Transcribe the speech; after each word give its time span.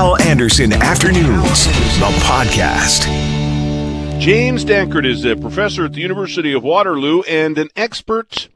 Hal 0.00 0.18
Anderson 0.22 0.72
Afternoons, 0.72 1.66
the 1.66 2.10
podcast. 2.24 3.02
James 4.18 4.64
Danckert 4.64 5.04
is 5.04 5.26
a 5.26 5.36
professor 5.36 5.84
at 5.84 5.92
the 5.92 6.00
University 6.00 6.54
of 6.54 6.62
Waterloo 6.62 7.20
and 7.28 7.58
an 7.58 7.68
expert, 7.76 8.48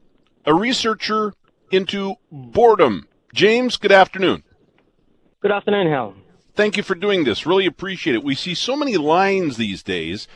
a 0.43 0.55
researcher 0.55 1.35
into 1.69 2.15
boredom. 2.31 3.07
James, 3.31 3.77
good 3.77 3.91
afternoon. 3.91 4.41
Good 5.39 5.51
afternoon, 5.51 5.91
Hal. 5.91 6.15
Thank 6.55 6.77
you 6.77 6.83
for 6.83 6.95
doing 6.95 7.25
this. 7.25 7.45
Really 7.45 7.67
appreciate 7.67 8.15
it. 8.15 8.23
We 8.23 8.33
see 8.33 8.55
so 8.55 8.75
many 8.75 8.97
lines 8.97 9.57
these 9.57 9.83
days. 9.83 10.27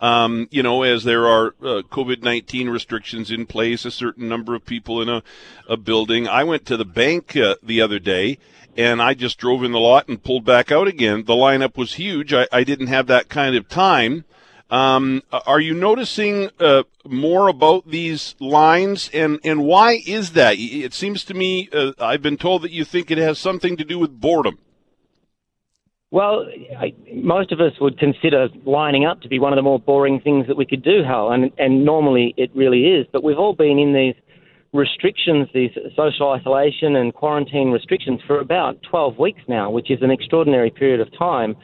Um, 0.00 0.48
you 0.50 0.62
know, 0.62 0.82
as 0.82 1.02
there 1.02 1.26
are 1.26 1.54
uh, 1.62 1.80
COVID 1.90 2.22
19 2.22 2.68
restrictions 2.68 3.30
in 3.30 3.46
place, 3.46 3.86
a 3.86 3.90
certain 3.90 4.28
number 4.28 4.54
of 4.54 4.66
people 4.66 5.00
in 5.00 5.08
a, 5.08 5.22
a 5.66 5.78
building. 5.78 6.28
I 6.28 6.44
went 6.44 6.66
to 6.66 6.76
the 6.76 6.84
bank 6.84 7.34
uh, 7.38 7.54
the 7.62 7.80
other 7.80 7.98
day 7.98 8.38
and 8.78 9.02
I 9.02 9.12
just 9.14 9.38
drove 9.38 9.64
in 9.64 9.72
the 9.72 9.80
lot 9.80 10.08
and 10.08 10.22
pulled 10.22 10.44
back 10.44 10.70
out 10.70 10.86
again. 10.86 11.24
The 11.24 11.34
lineup 11.34 11.76
was 11.76 11.94
huge. 11.94 12.32
I, 12.32 12.46
I 12.52 12.62
didn't 12.62 12.86
have 12.86 13.08
that 13.08 13.28
kind 13.28 13.56
of 13.56 13.68
time. 13.68 14.24
Um, 14.70 15.22
are 15.32 15.60
you 15.60 15.74
noticing 15.74 16.50
uh, 16.60 16.84
more 17.04 17.48
about 17.48 17.88
these 17.88 18.36
lines, 18.38 19.10
and, 19.12 19.40
and 19.42 19.64
why 19.64 20.02
is 20.06 20.32
that? 20.32 20.56
It 20.58 20.94
seems 20.94 21.24
to 21.24 21.34
me 21.34 21.68
uh, 21.72 21.92
I've 21.98 22.22
been 22.22 22.36
told 22.36 22.62
that 22.62 22.70
you 22.70 22.84
think 22.84 23.10
it 23.10 23.18
has 23.18 23.38
something 23.38 23.76
to 23.78 23.84
do 23.84 23.98
with 23.98 24.20
boredom. 24.20 24.58
Well, 26.10 26.46
I, 26.78 26.94
most 27.12 27.50
of 27.50 27.60
us 27.60 27.72
would 27.80 27.98
consider 27.98 28.48
lining 28.64 29.04
up 29.04 29.22
to 29.22 29.28
be 29.28 29.38
one 29.38 29.52
of 29.52 29.56
the 29.56 29.62
more 29.62 29.80
boring 29.80 30.20
things 30.20 30.46
that 30.46 30.56
we 30.56 30.66
could 30.66 30.82
do, 30.82 31.02
Hal, 31.02 31.32
and, 31.32 31.50
and 31.58 31.84
normally 31.84 32.32
it 32.36 32.50
really 32.54 32.84
is. 32.84 33.06
But 33.12 33.24
we've 33.24 33.38
all 33.38 33.54
been 33.54 33.78
in 33.78 33.92
these 33.92 34.14
restrictions, 34.72 35.48
these 35.54 35.70
social 35.96 36.30
isolation 36.30 36.96
and 36.96 37.14
quarantine 37.14 37.70
restrictions 37.70 38.20
for 38.26 38.40
about 38.40 38.78
12 38.82 39.18
weeks 39.18 39.40
now, 39.48 39.70
which 39.70 39.90
is 39.90 39.98
an 40.02 40.10
extraordinary 40.10 40.70
period 40.70 41.00
of 41.00 41.08
time. 41.18 41.56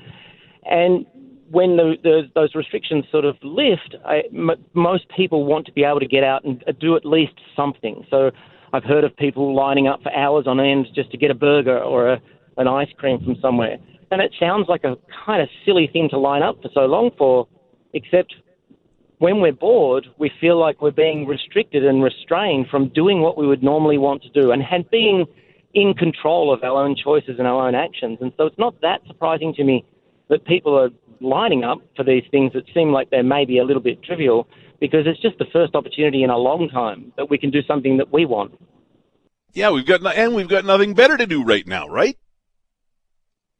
And 0.64 1.04
when 1.50 1.76
the, 1.76 1.94
the, 2.02 2.22
those 2.34 2.54
restrictions 2.54 3.04
sort 3.10 3.24
of 3.24 3.36
lift, 3.42 3.96
I, 4.04 4.22
m- 4.34 4.64
most 4.72 5.04
people 5.14 5.44
want 5.44 5.66
to 5.66 5.72
be 5.72 5.84
able 5.84 6.00
to 6.00 6.06
get 6.06 6.24
out 6.24 6.44
and 6.44 6.64
uh, 6.66 6.72
do 6.80 6.96
at 6.96 7.04
least 7.04 7.34
something. 7.54 8.06
So 8.10 8.30
I've 8.72 8.84
heard 8.84 9.04
of 9.04 9.14
people 9.16 9.54
lining 9.54 9.86
up 9.86 10.02
for 10.02 10.12
hours 10.12 10.46
on 10.46 10.58
end 10.58 10.86
just 10.94 11.10
to 11.10 11.18
get 11.18 11.30
a 11.30 11.34
burger 11.34 11.78
or 11.78 12.14
a, 12.14 12.22
an 12.56 12.66
ice 12.66 12.88
cream 12.96 13.22
from 13.22 13.36
somewhere. 13.40 13.76
And 14.10 14.22
it 14.22 14.34
sounds 14.40 14.66
like 14.68 14.84
a 14.84 14.96
kind 15.26 15.42
of 15.42 15.48
silly 15.64 15.88
thing 15.92 16.08
to 16.10 16.18
line 16.18 16.42
up 16.42 16.62
for 16.62 16.70
so 16.72 16.80
long 16.86 17.10
for, 17.18 17.46
except 17.92 18.34
when 19.18 19.40
we're 19.40 19.52
bored, 19.52 20.06
we 20.18 20.30
feel 20.40 20.58
like 20.58 20.82
we're 20.82 20.90
being 20.90 21.26
restricted 21.26 21.84
and 21.84 22.02
restrained 22.02 22.68
from 22.68 22.88
doing 22.88 23.20
what 23.20 23.38
we 23.38 23.46
would 23.46 23.62
normally 23.62 23.98
want 23.98 24.22
to 24.22 24.30
do 24.30 24.50
and 24.50 24.62
being 24.90 25.26
in 25.74 25.94
control 25.94 26.52
of 26.52 26.62
our 26.62 26.82
own 26.82 26.96
choices 26.96 27.36
and 27.38 27.46
our 27.46 27.66
own 27.66 27.74
actions. 27.74 28.18
And 28.20 28.32
so 28.36 28.46
it's 28.46 28.58
not 28.58 28.80
that 28.82 29.00
surprising 29.06 29.52
to 29.54 29.64
me 29.64 29.84
that 30.28 30.44
people 30.44 30.78
are 30.78 30.90
lining 31.20 31.64
up 31.64 31.78
for 31.96 32.04
these 32.04 32.24
things 32.30 32.52
that 32.52 32.64
seem 32.74 32.92
like 32.92 33.10
they're 33.10 33.22
maybe 33.22 33.58
a 33.58 33.64
little 33.64 33.82
bit 33.82 34.02
trivial 34.02 34.46
because 34.80 35.06
it's 35.06 35.20
just 35.20 35.38
the 35.38 35.46
first 35.52 35.74
opportunity 35.74 36.22
in 36.22 36.30
a 36.30 36.36
long 36.36 36.68
time 36.68 37.12
that 37.16 37.30
we 37.30 37.38
can 37.38 37.50
do 37.50 37.62
something 37.62 37.96
that 37.98 38.12
we 38.12 38.24
want. 38.24 38.52
Yeah, 39.52 39.70
we've 39.70 39.86
got 39.86 40.04
and 40.04 40.34
we've 40.34 40.48
got 40.48 40.64
nothing 40.64 40.94
better 40.94 41.16
to 41.16 41.26
do 41.26 41.44
right 41.44 41.66
now, 41.66 41.86
right? 41.86 42.18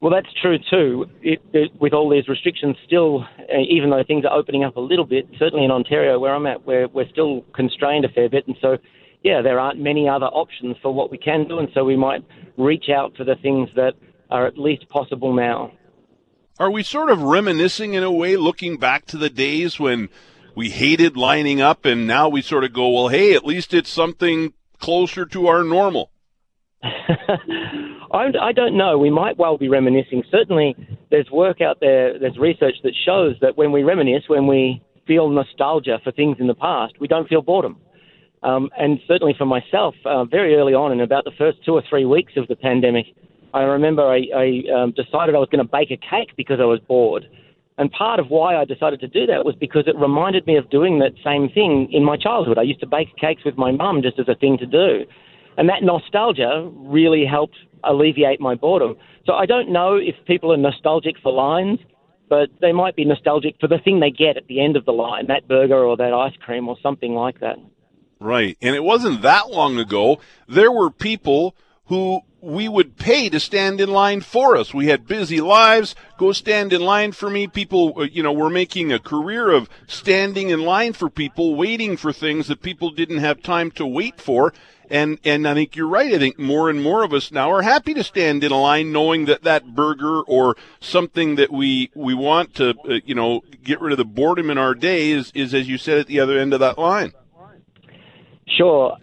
Well, 0.05 0.13
that's 0.13 0.35
true 0.43 0.59
too. 0.59 1.07
It, 1.23 1.41
it, 1.55 1.81
with 1.81 1.95
all 1.95 2.11
these 2.11 2.29
restrictions, 2.29 2.77
still, 2.87 3.23
uh, 3.23 3.59
even 3.67 3.89
though 3.89 4.05
things 4.07 4.27
are 4.27 4.37
opening 4.37 4.63
up 4.63 4.77
a 4.77 4.81
little 4.81 5.07
bit, 5.07 5.27
certainly 5.39 5.65
in 5.65 5.71
Ontario, 5.71 6.19
where 6.19 6.35
I'm 6.35 6.45
at, 6.45 6.67
we're 6.67 6.89
we're 6.89 7.09
still 7.09 7.41
constrained 7.55 8.05
a 8.05 8.11
fair 8.11 8.29
bit, 8.29 8.47
and 8.47 8.55
so 8.61 8.77
yeah, 9.23 9.41
there 9.41 9.59
aren't 9.59 9.81
many 9.81 10.07
other 10.07 10.27
options 10.27 10.77
for 10.83 10.93
what 10.93 11.11
we 11.11 11.17
can 11.17 11.49
do, 11.49 11.59
and 11.59 11.71
so 11.73 11.87
we 11.87 11.97
might 11.97 12.23
reach 12.59 12.91
out 12.95 13.17
for 13.17 13.25
the 13.25 13.37
things 13.37 13.71
that 13.77 13.95
are 14.31 14.47
at 14.47 14.59
least 14.59 14.87
possible 14.91 15.33
now. 15.33 15.73
Are 16.61 16.71
we 16.71 16.83
sort 16.83 17.09
of 17.09 17.23
reminiscing 17.23 17.95
in 17.95 18.03
a 18.03 18.13
way, 18.13 18.37
looking 18.37 18.77
back 18.77 19.07
to 19.07 19.17
the 19.17 19.31
days 19.31 19.81
when 19.81 20.11
we 20.55 20.69
hated 20.69 21.17
lining 21.17 21.63
up, 21.63 21.87
and 21.87 22.07
now 22.07 22.29
we 22.29 22.43
sort 22.43 22.65
of 22.65 22.75
go, 22.75 22.91
well, 22.91 23.09
hey, 23.09 23.33
at 23.33 23.47
least 23.47 23.73
it's 23.73 23.89
something 23.89 24.53
closer 24.79 25.25
to 25.25 25.47
our 25.47 25.65
normal? 25.65 26.11
I 28.13 28.53
don't 28.53 28.77
know. 28.77 28.99
We 28.99 29.11
might 29.11 29.39
well 29.39 29.57
be 29.59 29.69
reminiscing. 29.69 30.23
Certainly, 30.31 30.77
there's 31.11 31.31
work 31.31 31.61
out 31.61 31.79
there, 31.81 32.19
there's 32.19 32.39
research 32.39 32.75
that 32.83 32.93
shows 33.05 33.37
that 33.41 33.57
when 33.57 33.73
we 33.73 33.83
reminisce, 33.83 34.25
when 34.29 34.47
we 34.47 34.83
feel 35.07 35.29
nostalgia 35.29 35.99
for 36.03 36.13
things 36.13 36.37
in 36.41 36.47
the 36.47 36.55
past, 36.55 36.95
we 37.01 37.09
don't 37.09 37.29
feel 37.29 37.43
boredom. 37.43 37.79
Um, 38.43 38.69
and 38.79 38.99
certainly 39.09 39.35
for 39.37 39.47
myself, 39.47 39.95
uh, 40.05 40.25
very 40.25 40.55
early 40.55 40.75
on, 40.75 40.93
in 40.93 41.01
about 41.01 41.25
the 41.25 41.33
first 41.39 41.59
two 41.65 41.73
or 41.73 41.83
three 41.89 42.05
weeks 42.05 42.35
of 42.37 42.47
the 42.49 42.57
pandemic, 42.57 43.07
I 43.55 43.63
remember 43.63 44.03
I, 44.03 44.27
I 44.35 44.83
um, 44.83 44.93
decided 44.93 45.35
I 45.35 45.39
was 45.39 45.49
going 45.51 45.65
to 45.65 45.71
bake 45.71 45.91
a 45.91 45.97
cake 45.97 46.37
because 46.37 46.59
I 46.61 46.65
was 46.65 46.81
bored. 46.81 47.27
And 47.79 47.91
part 47.91 48.21
of 48.21 48.29
why 48.29 48.57
I 48.57 48.65
decided 48.65 49.01
to 49.01 49.09
do 49.09 49.27
that 49.27 49.45
was 49.45 49.57
because 49.59 49.85
it 49.87 49.97
reminded 49.97 50.47
me 50.47 50.57
of 50.57 50.71
doing 50.71 50.99
that 51.01 51.13
same 51.25 51.49
thing 51.49 51.89
in 51.91 52.05
my 52.05 52.17
childhood. 52.17 52.59
I 52.59 52.63
used 52.63 52.81
to 52.81 52.87
bake 52.87 53.17
cakes 53.17 53.45
with 53.45 53.57
my 53.57 53.73
mum 53.73 54.03
just 54.03 54.19
as 54.19 54.29
a 54.29 54.35
thing 54.35 54.59
to 54.59 54.67
do. 54.67 55.05
And 55.57 55.69
that 55.69 55.83
nostalgia 55.83 56.71
really 56.75 57.25
helped 57.25 57.57
alleviate 57.83 58.41
my 58.41 58.55
boredom. 58.55 58.97
So 59.27 59.35
I 59.35 59.47
don't 59.47 59.73
know 59.73 59.97
if 59.97 60.15
people 60.27 60.53
are 60.53 60.57
nostalgic 60.57 61.17
for 61.23 61.33
lines, 61.33 61.79
but 62.29 62.49
they 62.61 62.73
might 62.73 62.97
be 62.97 63.05
nostalgic 63.05 63.57
for 63.61 63.69
the 63.69 63.79
thing 63.79 64.01
they 64.01 64.11
get 64.11 64.37
at 64.37 64.47
the 64.47 64.61
end 64.61 64.77
of 64.77 64.85
the 64.85 64.93
line, 64.93 65.27
that 65.29 65.47
burger 65.47 65.85
or 65.85 65.97
that 65.97 66.13
ice 66.13 66.37
cream 66.45 66.69
or 66.69 66.77
something 66.83 67.15
like 67.15 67.41
that. 67.41 67.57
Right. 68.21 68.57
And 68.63 68.75
it 68.75 68.83
wasn't 68.83 69.23
that 69.23 69.51
long 69.51 69.79
ago. 69.79 70.19
There 70.49 70.73
were 70.73 70.91
people 70.91 71.55
who 71.87 72.23
we 72.41 72.69
would 72.69 72.97
pay 72.97 73.29
to 73.31 73.41
stand 73.41 73.81
in 73.81 73.91
line 73.91 74.21
for 74.21 74.57
us. 74.57 74.75
We 74.75 74.87
had 74.87 75.07
busy 75.07 75.41
lives. 75.41 75.95
Go 76.19 76.33
stand 76.33 76.73
in 76.73 76.83
line 76.83 77.13
for 77.13 77.31
me. 77.31 77.47
People, 77.47 77.95
uh, 77.97 78.03
you 78.03 78.23
know, 78.23 78.33
were 78.33 78.51
making 78.51 78.93
a 78.93 78.99
career 78.99 79.51
of 79.51 79.69
standing 79.87 80.51
in 80.51 80.63
line 80.63 80.93
for 80.93 81.09
people, 81.09 81.55
waiting 81.55 81.97
for 81.97 82.13
things 82.13 82.49
that 82.49 82.63
people 82.63 82.91
didn't 82.91 83.19
have 83.19 83.43
time 83.43 83.71
to 83.73 83.87
wait 83.87 84.21
for. 84.21 84.53
And, 84.91 85.19
and 85.25 85.49
I 85.49 85.55
think 85.55 85.77
you're 85.77 85.89
right. 85.89 86.13
I 86.13 86.19
think 86.19 86.39
more 86.39 86.69
and 86.71 86.83
more 86.83 87.03
of 87.03 87.13
us 87.13 87.33
now 87.33 87.51
are 87.51 87.63
happy 87.63 87.95
to 87.95 88.05
stand 88.05 88.45
in 88.45 88.53
a 88.53 88.61
line 88.61 88.93
knowing 88.93 89.25
that 89.27 89.43
that 89.43 89.75
burger 89.75 90.21
or 90.23 90.57
something 90.81 91.37
that 91.37 91.53
we, 91.53 91.91
we 91.95 92.15
want 92.15 92.55
to, 92.57 92.75
uh, 92.89 93.01
you 93.05 93.15
know, 93.15 93.43
get 93.63 93.81
rid 93.81 93.93
of 93.93 93.99
the 93.99 94.05
boredom 94.05 94.51
in 94.51 94.59
our 94.59 94.75
day 94.75 95.11
is, 95.11 95.33
is, 95.35 95.55
as 95.55 95.69
you 95.69 95.79
said, 95.79 95.99
at 95.99 96.07
the 96.07 96.21
other 96.21 96.39
end 96.39 96.53
of 96.53 96.61
that 96.61 96.79
line. 96.79 97.13
Sure. 98.47 98.97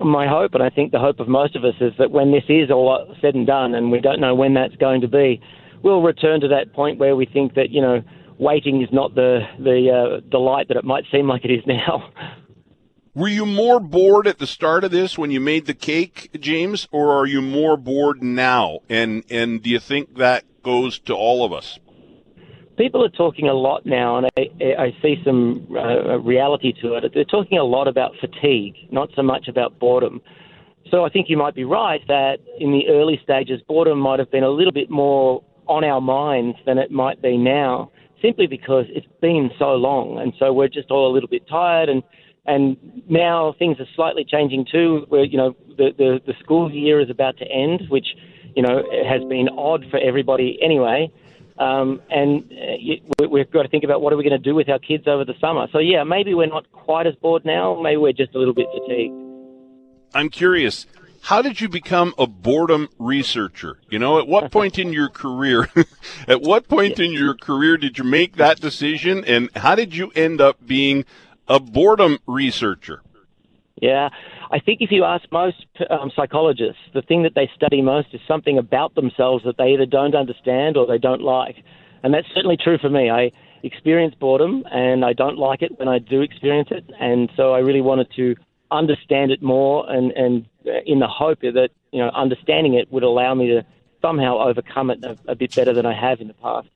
My 0.00 0.26
hope, 0.26 0.54
and 0.54 0.62
I 0.62 0.70
think 0.70 0.92
the 0.92 0.98
hope 0.98 1.20
of 1.20 1.28
most 1.28 1.54
of 1.54 1.64
us, 1.64 1.74
is 1.80 1.92
that 1.98 2.10
when 2.10 2.32
this 2.32 2.44
is 2.48 2.70
all 2.70 3.14
said 3.20 3.34
and 3.34 3.46
done, 3.46 3.74
and 3.74 3.92
we 3.92 4.00
don't 4.00 4.20
know 4.20 4.34
when 4.34 4.54
that's 4.54 4.74
going 4.76 5.02
to 5.02 5.08
be, 5.08 5.40
we'll 5.82 6.02
return 6.02 6.40
to 6.40 6.48
that 6.48 6.72
point 6.72 6.98
where 6.98 7.14
we 7.14 7.26
think 7.26 7.54
that 7.54 7.70
you 7.70 7.80
know 7.80 8.02
waiting 8.38 8.82
is 8.82 8.88
not 8.92 9.14
the 9.14 9.40
the 9.58 9.90
uh, 9.90 10.20
delight 10.30 10.68
that 10.68 10.76
it 10.76 10.84
might 10.84 11.04
seem 11.12 11.28
like 11.28 11.44
it 11.44 11.50
is 11.50 11.62
now. 11.66 12.10
Were 13.18 13.26
you 13.26 13.46
more 13.46 13.80
bored 13.80 14.28
at 14.28 14.38
the 14.38 14.46
start 14.46 14.84
of 14.84 14.92
this 14.92 15.18
when 15.18 15.32
you 15.32 15.40
made 15.40 15.66
the 15.66 15.74
cake, 15.74 16.30
James, 16.38 16.86
or 16.92 17.12
are 17.12 17.26
you 17.26 17.42
more 17.42 17.76
bored 17.76 18.22
now? 18.22 18.78
And 18.88 19.24
and 19.28 19.60
do 19.60 19.70
you 19.70 19.80
think 19.80 20.18
that 20.18 20.44
goes 20.62 21.00
to 21.00 21.14
all 21.14 21.44
of 21.44 21.52
us? 21.52 21.80
people 22.76 23.04
are 23.04 23.08
talking 23.08 23.48
a 23.48 23.54
lot 23.54 23.84
now, 23.84 24.18
and 24.18 24.28
I, 24.38 24.42
I 24.62 24.96
see 25.02 25.16
some 25.24 25.66
uh, 25.76 26.20
reality 26.20 26.72
to 26.80 26.94
it. 26.94 27.10
They're 27.12 27.24
talking 27.24 27.58
a 27.58 27.64
lot 27.64 27.88
about 27.88 28.12
fatigue, 28.20 28.76
not 28.92 29.08
so 29.16 29.22
much 29.22 29.48
about 29.48 29.80
boredom. 29.80 30.20
So 30.88 31.04
I 31.04 31.08
think 31.08 31.28
you 31.28 31.36
might 31.36 31.56
be 31.56 31.64
right 31.64 32.00
that 32.06 32.36
in 32.60 32.70
the 32.70 32.88
early 32.88 33.20
stages, 33.24 33.60
boredom 33.66 33.98
might 33.98 34.20
have 34.20 34.30
been 34.30 34.44
a 34.44 34.48
little 34.48 34.72
bit 34.72 34.90
more 34.90 35.42
on 35.66 35.82
our 35.82 36.00
minds 36.00 36.56
than 36.66 36.78
it 36.78 36.92
might 36.92 37.20
be 37.20 37.36
now, 37.36 37.90
simply 38.22 38.46
because 38.46 38.84
it's 38.90 39.08
been 39.20 39.50
so 39.58 39.74
long, 39.74 40.20
and 40.20 40.32
so 40.38 40.52
we're 40.52 40.68
just 40.68 40.92
all 40.92 41.10
a 41.10 41.12
little 41.12 41.28
bit 41.28 41.48
tired 41.48 41.88
and. 41.88 42.04
And 42.46 43.02
now 43.08 43.54
things 43.58 43.78
are 43.78 43.86
slightly 43.94 44.24
changing 44.24 44.66
too. 44.70 45.04
Where 45.08 45.24
you 45.24 45.36
know 45.36 45.56
the, 45.76 45.92
the 45.96 46.20
the 46.26 46.34
school 46.42 46.72
year 46.72 47.00
is 47.00 47.10
about 47.10 47.36
to 47.38 47.44
end, 47.44 47.82
which 47.88 48.06
you 48.56 48.62
know 48.62 48.82
has 49.06 49.22
been 49.24 49.48
odd 49.50 49.84
for 49.90 49.98
everybody 49.98 50.58
anyway. 50.62 51.10
Um, 51.58 52.00
and 52.08 52.44
uh, 52.52 53.28
we've 53.28 53.50
got 53.50 53.64
to 53.64 53.68
think 53.68 53.82
about 53.82 54.00
what 54.00 54.12
are 54.12 54.16
we 54.16 54.22
going 54.22 54.30
to 54.30 54.38
do 54.38 54.54
with 54.54 54.68
our 54.68 54.78
kids 54.78 55.08
over 55.08 55.24
the 55.24 55.34
summer. 55.40 55.66
So 55.72 55.78
yeah, 55.78 56.04
maybe 56.04 56.32
we're 56.32 56.46
not 56.46 56.70
quite 56.70 57.06
as 57.06 57.16
bored 57.16 57.44
now. 57.44 57.80
Maybe 57.80 57.96
we're 57.96 58.12
just 58.12 58.34
a 58.34 58.38
little 58.38 58.54
bit 58.54 58.66
fatigued. 58.72 59.14
I'm 60.14 60.30
curious. 60.30 60.86
How 61.20 61.42
did 61.42 61.60
you 61.60 61.68
become 61.68 62.14
a 62.16 62.26
boredom 62.26 62.88
researcher? 62.98 63.78
You 63.90 63.98
know, 63.98 64.18
at 64.18 64.28
what 64.28 64.50
point 64.52 64.78
in 64.78 64.92
your 64.92 65.08
career, 65.08 65.68
at 66.28 66.42
what 66.42 66.68
point 66.68 67.00
in 67.00 67.12
your 67.12 67.34
career 67.34 67.76
did 67.76 67.98
you 67.98 68.04
make 68.04 68.36
that 68.36 68.60
decision, 68.60 69.24
and 69.24 69.50
how 69.56 69.74
did 69.74 69.94
you 69.94 70.10
end 70.14 70.40
up 70.40 70.64
being 70.64 71.04
a 71.48 71.60
boredom 71.60 72.18
researcher? 72.26 73.02
Yeah, 73.80 74.08
I 74.50 74.58
think 74.58 74.80
if 74.80 74.90
you 74.90 75.04
ask 75.04 75.30
most 75.30 75.64
um, 75.88 76.10
psychologists, 76.14 76.80
the 76.94 77.02
thing 77.02 77.22
that 77.22 77.34
they 77.34 77.48
study 77.54 77.80
most 77.80 78.08
is 78.12 78.20
something 78.26 78.58
about 78.58 78.94
themselves 78.94 79.44
that 79.44 79.56
they 79.56 79.74
either 79.74 79.86
don't 79.86 80.14
understand 80.14 80.76
or 80.76 80.86
they 80.86 80.98
don't 80.98 81.22
like. 81.22 81.56
And 82.02 82.12
that's 82.12 82.26
certainly 82.34 82.56
true 82.56 82.78
for 82.78 82.90
me. 82.90 83.10
I 83.10 83.30
experience 83.62 84.14
boredom 84.14 84.64
and 84.70 85.04
I 85.04 85.12
don't 85.12 85.38
like 85.38 85.62
it 85.62 85.78
when 85.78 85.88
I 85.88 85.98
do 85.98 86.22
experience 86.22 86.68
it. 86.70 86.90
And 87.00 87.30
so 87.36 87.54
I 87.54 87.58
really 87.58 87.80
wanted 87.80 88.08
to 88.16 88.34
understand 88.70 89.30
it 89.30 89.42
more 89.42 89.88
and, 89.90 90.12
and 90.12 90.46
uh, 90.66 90.80
in 90.84 90.98
the 90.98 91.08
hope 91.08 91.40
that, 91.40 91.70
you 91.92 92.00
know, 92.00 92.10
understanding 92.10 92.74
it 92.74 92.92
would 92.92 93.02
allow 93.02 93.34
me 93.34 93.48
to 93.48 93.64
somehow 94.02 94.38
overcome 94.38 94.90
it 94.90 95.04
a, 95.04 95.16
a 95.28 95.34
bit 95.34 95.54
better 95.54 95.72
than 95.72 95.86
I 95.86 95.98
have 95.98 96.20
in 96.20 96.28
the 96.28 96.34
past. 96.34 96.68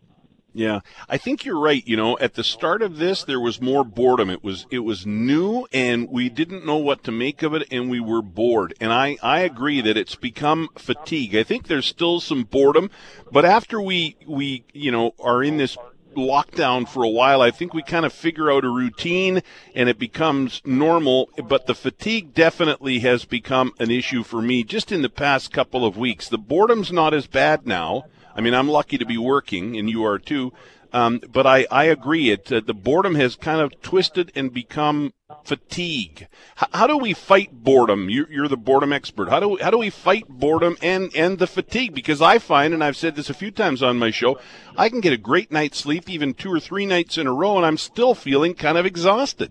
Yeah, 0.55 0.81
I 1.09 1.17
think 1.17 1.45
you're 1.45 1.59
right. 1.59 1.87
You 1.87 1.97
know, 1.97 2.19
at 2.19 2.35
the 2.35 2.45
start 2.45 2.83
of 2.83 2.99
this, 2.99 3.25
there 3.25 3.41
was 3.41 3.61
more 3.61 3.85
boredom. 3.85 4.29
It 4.29 4.45
was 4.45 4.67
it 4.71 4.81
was 4.81 5.07
new, 5.07 5.67
and 5.73 6.11
we 6.11 6.29
didn't 6.29 6.67
know 6.67 6.77
what 6.77 7.05
to 7.05 7.13
make 7.13 7.43
of 7.43 7.55
it, 7.55 7.67
and 7.71 7.89
we 7.89 8.01
were 8.01 8.21
bored. 8.21 8.75
And 8.79 8.93
I 8.93 9.17
I 9.23 9.41
agree 9.41 9.81
that 9.81 9.97
it's 9.97 10.15
become 10.15 10.69
fatigue. 10.77 11.35
I 11.35 11.43
think 11.43 11.67
there's 11.67 11.87
still 11.87 12.21
some 12.21 12.45
boredom, 12.45 12.91
but 13.31 13.47
after 13.47 13.81
we 13.81 14.17
we 14.27 14.65
you 14.75 14.91
know 14.91 15.15
are 15.19 15.43
in 15.43 15.57
this 15.57 15.79
lockdown 16.15 16.87
for 16.87 17.03
a 17.03 17.09
while, 17.09 17.41
I 17.41 17.51
think 17.51 17.73
we 17.73 17.83
kind 17.83 18.05
of 18.05 18.13
figure 18.13 18.51
out 18.53 18.65
a 18.65 18.69
routine 18.69 19.43
and 19.75 19.89
it 19.89 19.99
becomes 19.99 20.61
normal. 20.67 21.31
But 21.43 21.67
the 21.67 21.75
fatigue 21.75 22.35
definitely 22.35 22.99
has 22.99 23.25
become 23.25 23.73
an 23.79 23.91
issue 23.91 24.23
for 24.23 24.43
me 24.43 24.65
just 24.65 24.93
in 24.93 25.01
the 25.01 25.09
past 25.09 25.51
couple 25.51 25.87
of 25.87 25.97
weeks. 25.97 26.29
The 26.29 26.37
boredom's 26.37 26.93
not 26.93 27.15
as 27.15 27.27
bad 27.27 27.67
now. 27.67 28.05
I 28.35 28.41
mean, 28.41 28.55
I'm 28.55 28.69
lucky 28.69 28.99
to 28.99 29.07
be 29.07 29.19
working, 29.19 29.77
and 29.77 29.89
you 29.89 30.05
are 30.05 30.19
too. 30.19 30.53
Um, 30.93 31.21
but 31.33 31.47
I, 31.47 31.67
I 31.71 31.85
agree. 31.85 32.31
It 32.31 32.53
uh, 32.53 32.61
the 32.61 32.75
boredom 32.75 33.15
has 33.15 33.35
kind 33.35 33.63
of 33.63 33.81
twisted 33.81 34.31
and 34.35 34.53
become 34.53 35.15
fatigue. 35.43 36.29
H- 36.61 36.69
how 36.75 36.87
do 36.87 36.99
we 36.99 37.15
fight 37.15 37.51
boredom? 37.51 38.11
You, 38.11 38.27
you're 38.29 38.49
the 38.49 38.59
boredom 38.59 38.93
expert. 38.93 39.31
How 39.31 39.41
do 39.41 39.49
we, 39.51 39.61
how 39.61 39.71
do 39.71 39.79
we 39.79 39.89
fight 39.89 40.29
boredom 40.29 40.77
and 40.83 41.11
and 41.17 41.39
the 41.39 41.47
fatigue? 41.47 41.95
Because 41.95 42.21
I 42.21 42.39
find, 42.39 42.75
and 42.75 42.85
I've 42.85 42.97
said 42.99 43.17
this 43.17 43.31
a 43.31 43.35
few 43.35 43.51
times 43.51 43.83
on 43.83 43.99
my 43.99 44.11
show, 44.11 44.39
I 44.77 44.91
can 44.91 45.01
get 45.01 45.15
a 45.15 45.17
great 45.19 45.51
night's 45.51 45.79
sleep, 45.79 46.11
even 46.11 46.35
two 46.35 46.53
or 46.53 46.61
three 46.61 46.85
nights 46.85 47.17
in 47.17 47.27
a 47.27 47.33
row, 47.33 47.57
and 47.57 47.65
I'm 47.65 47.79
still 47.79 48.15
feeling 48.15 48.53
kind 48.53 48.77
of 48.77 48.85
exhausted. 48.85 49.51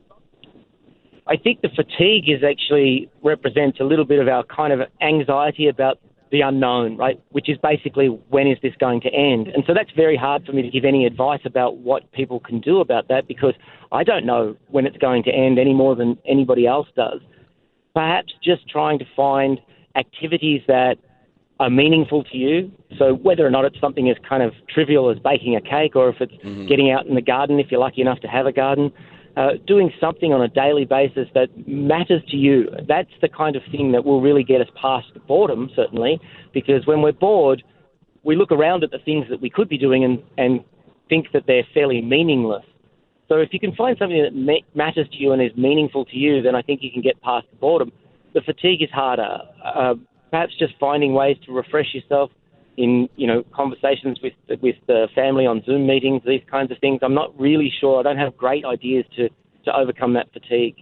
I 1.25 1.37
think 1.37 1.61
the 1.61 1.69
fatigue 1.69 2.29
is 2.29 2.43
actually 2.43 3.09
represents 3.23 3.79
a 3.79 3.83
little 3.83 4.05
bit 4.05 4.19
of 4.19 4.27
our 4.27 4.43
kind 4.43 4.73
of 4.73 4.87
anxiety 5.01 5.69
about 5.69 5.99
the 6.31 6.41
unknown, 6.41 6.97
right? 6.97 7.21
Which 7.29 7.49
is 7.49 7.57
basically 7.61 8.07
when 8.07 8.47
is 8.47 8.57
this 8.61 8.73
going 8.79 9.01
to 9.01 9.09
end? 9.09 9.47
And 9.49 9.63
so 9.67 9.73
that's 9.73 9.91
very 9.95 10.15
hard 10.15 10.45
for 10.45 10.53
me 10.53 10.61
to 10.61 10.69
give 10.69 10.85
any 10.85 11.05
advice 11.05 11.41
about 11.45 11.77
what 11.77 12.11
people 12.13 12.39
can 12.39 12.61
do 12.61 12.79
about 12.79 13.09
that 13.09 13.27
because 13.27 13.53
I 13.91 14.03
don't 14.03 14.25
know 14.25 14.55
when 14.69 14.85
it's 14.85 14.97
going 14.97 15.23
to 15.23 15.31
end 15.31 15.59
any 15.59 15.73
more 15.73 15.95
than 15.95 16.17
anybody 16.25 16.65
else 16.65 16.87
does. 16.95 17.19
Perhaps 17.93 18.33
just 18.41 18.67
trying 18.69 18.97
to 18.99 19.05
find 19.15 19.59
activities 19.95 20.61
that 20.67 20.95
are 21.59 21.69
meaningful 21.69 22.23
to 22.23 22.37
you. 22.37 22.71
So 22.97 23.13
whether 23.13 23.45
or 23.45 23.51
not 23.51 23.65
it's 23.65 23.79
something 23.79 24.09
as 24.09 24.15
kind 24.27 24.41
of 24.41 24.53
trivial 24.67 25.11
as 25.11 25.19
baking 25.19 25.55
a 25.55 25.61
cake 25.61 25.95
or 25.95 26.09
if 26.09 26.21
it's 26.21 26.33
mm-hmm. 26.33 26.65
getting 26.65 26.91
out 26.91 27.05
in 27.05 27.13
the 27.13 27.21
garden 27.21 27.59
if 27.59 27.67
you're 27.69 27.79
lucky 27.79 28.01
enough 28.01 28.19
to 28.21 28.27
have 28.27 28.45
a 28.47 28.51
garden, 28.51 28.91
uh, 29.37 29.51
doing 29.65 29.91
something 29.99 30.33
on 30.33 30.41
a 30.41 30.47
daily 30.47 30.85
basis 30.85 31.27
that 31.33 31.47
matters 31.67 32.21
to 32.29 32.37
you. 32.37 32.69
That's 32.87 33.11
the 33.21 33.29
kind 33.29 33.55
of 33.55 33.61
thing 33.71 33.91
that 33.93 34.03
will 34.03 34.21
really 34.21 34.43
get 34.43 34.61
us 34.61 34.67
past 34.79 35.07
the 35.13 35.19
boredom, 35.21 35.69
certainly, 35.75 36.19
because 36.53 36.85
when 36.85 37.01
we're 37.01 37.13
bored, 37.13 37.63
we 38.23 38.35
look 38.35 38.51
around 38.51 38.83
at 38.83 38.91
the 38.91 38.99
things 38.99 39.25
that 39.29 39.41
we 39.41 39.49
could 39.49 39.69
be 39.69 39.77
doing 39.77 40.03
and, 40.03 40.21
and 40.37 40.63
think 41.09 41.27
that 41.33 41.43
they're 41.47 41.67
fairly 41.73 42.01
meaningless. 42.01 42.65
So 43.27 43.37
if 43.37 43.49
you 43.53 43.59
can 43.59 43.73
find 43.75 43.95
something 43.97 44.21
that 44.21 44.35
ma- 44.35 44.65
matters 44.75 45.07
to 45.11 45.17
you 45.17 45.31
and 45.31 45.41
is 45.41 45.55
meaningful 45.55 46.05
to 46.05 46.17
you, 46.17 46.41
then 46.41 46.53
I 46.55 46.61
think 46.61 46.81
you 46.83 46.91
can 46.91 47.01
get 47.01 47.21
past 47.21 47.47
the 47.51 47.57
boredom. 47.57 47.91
The 48.33 48.41
fatigue 48.41 48.81
is 48.81 48.89
harder. 48.91 49.37
Uh, 49.63 49.95
perhaps 50.29 50.53
just 50.59 50.73
finding 50.79 51.13
ways 51.13 51.37
to 51.45 51.53
refresh 51.53 51.93
yourself 51.93 52.31
in 52.81 53.07
you 53.15 53.27
know 53.27 53.43
conversations 53.53 54.19
with 54.21 54.33
with 54.61 54.75
the 54.87 55.07
family 55.13 55.45
on 55.45 55.63
Zoom 55.63 55.85
meetings, 55.85 56.23
these 56.25 56.43
kinds 56.49 56.71
of 56.71 56.77
things. 56.79 56.99
I'm 57.03 57.13
not 57.13 57.39
really 57.39 57.71
sure. 57.79 57.99
I 57.99 58.03
don't 58.03 58.17
have 58.17 58.35
great 58.35 58.65
ideas 58.65 59.05
to 59.17 59.29
to 59.65 59.75
overcome 59.75 60.13
that 60.13 60.31
fatigue. 60.33 60.75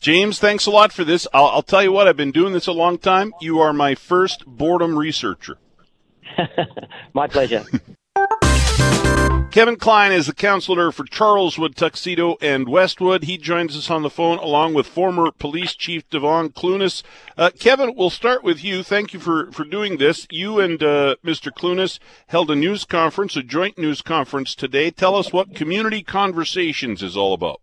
James, 0.00 0.38
thanks 0.38 0.66
a 0.66 0.70
lot 0.70 0.92
for 0.92 1.04
this. 1.04 1.26
I'll, 1.32 1.46
I'll 1.46 1.62
tell 1.62 1.82
you 1.82 1.92
what, 1.92 2.08
I've 2.08 2.16
been 2.16 2.32
doing 2.32 2.52
this 2.52 2.66
a 2.66 2.72
long 2.72 2.98
time. 2.98 3.32
You 3.40 3.60
are 3.60 3.72
my 3.72 3.94
first 3.94 4.44
boredom 4.44 4.98
researcher. 4.98 5.56
my 7.14 7.26
pleasure. 7.26 7.64
Kevin 9.54 9.76
Klein 9.76 10.10
is 10.10 10.26
the 10.26 10.34
counselor 10.34 10.90
for 10.90 11.04
Charleswood, 11.04 11.76
Tuxedo, 11.76 12.36
and 12.40 12.68
Westwood. 12.68 13.22
He 13.22 13.38
joins 13.38 13.76
us 13.76 13.88
on 13.88 14.02
the 14.02 14.10
phone 14.10 14.38
along 14.38 14.74
with 14.74 14.84
former 14.84 15.30
police 15.30 15.76
chief 15.76 16.10
Devon 16.10 16.48
Clunis. 16.48 17.04
Uh, 17.38 17.50
Kevin, 17.56 17.94
we'll 17.94 18.10
start 18.10 18.42
with 18.42 18.64
you. 18.64 18.82
Thank 18.82 19.14
you 19.14 19.20
for, 19.20 19.52
for 19.52 19.62
doing 19.62 19.98
this. 19.98 20.26
You 20.28 20.58
and 20.58 20.82
uh, 20.82 21.14
Mr. 21.24 21.52
Clunis 21.52 22.00
held 22.26 22.50
a 22.50 22.56
news 22.56 22.84
conference, 22.84 23.36
a 23.36 23.44
joint 23.44 23.78
news 23.78 24.02
conference 24.02 24.56
today. 24.56 24.90
Tell 24.90 25.14
us 25.14 25.32
what 25.32 25.54
Community 25.54 26.02
Conversations 26.02 27.00
is 27.00 27.16
all 27.16 27.32
about. 27.32 27.60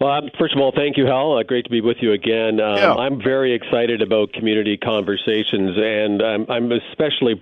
Well, 0.00 0.22
first 0.38 0.54
of 0.54 0.60
all, 0.62 0.72
thank 0.74 0.96
you, 0.96 1.04
Hal. 1.04 1.36
Uh, 1.36 1.42
great 1.42 1.64
to 1.64 1.70
be 1.70 1.82
with 1.82 1.98
you 2.00 2.12
again. 2.12 2.58
Um, 2.58 2.76
yeah. 2.78 2.94
I'm 2.94 3.22
very 3.22 3.52
excited 3.52 4.00
about 4.00 4.32
community 4.32 4.78
conversations, 4.78 5.76
and 5.76 6.22
I'm, 6.22 6.46
I'm 6.48 6.72
especially 6.72 7.34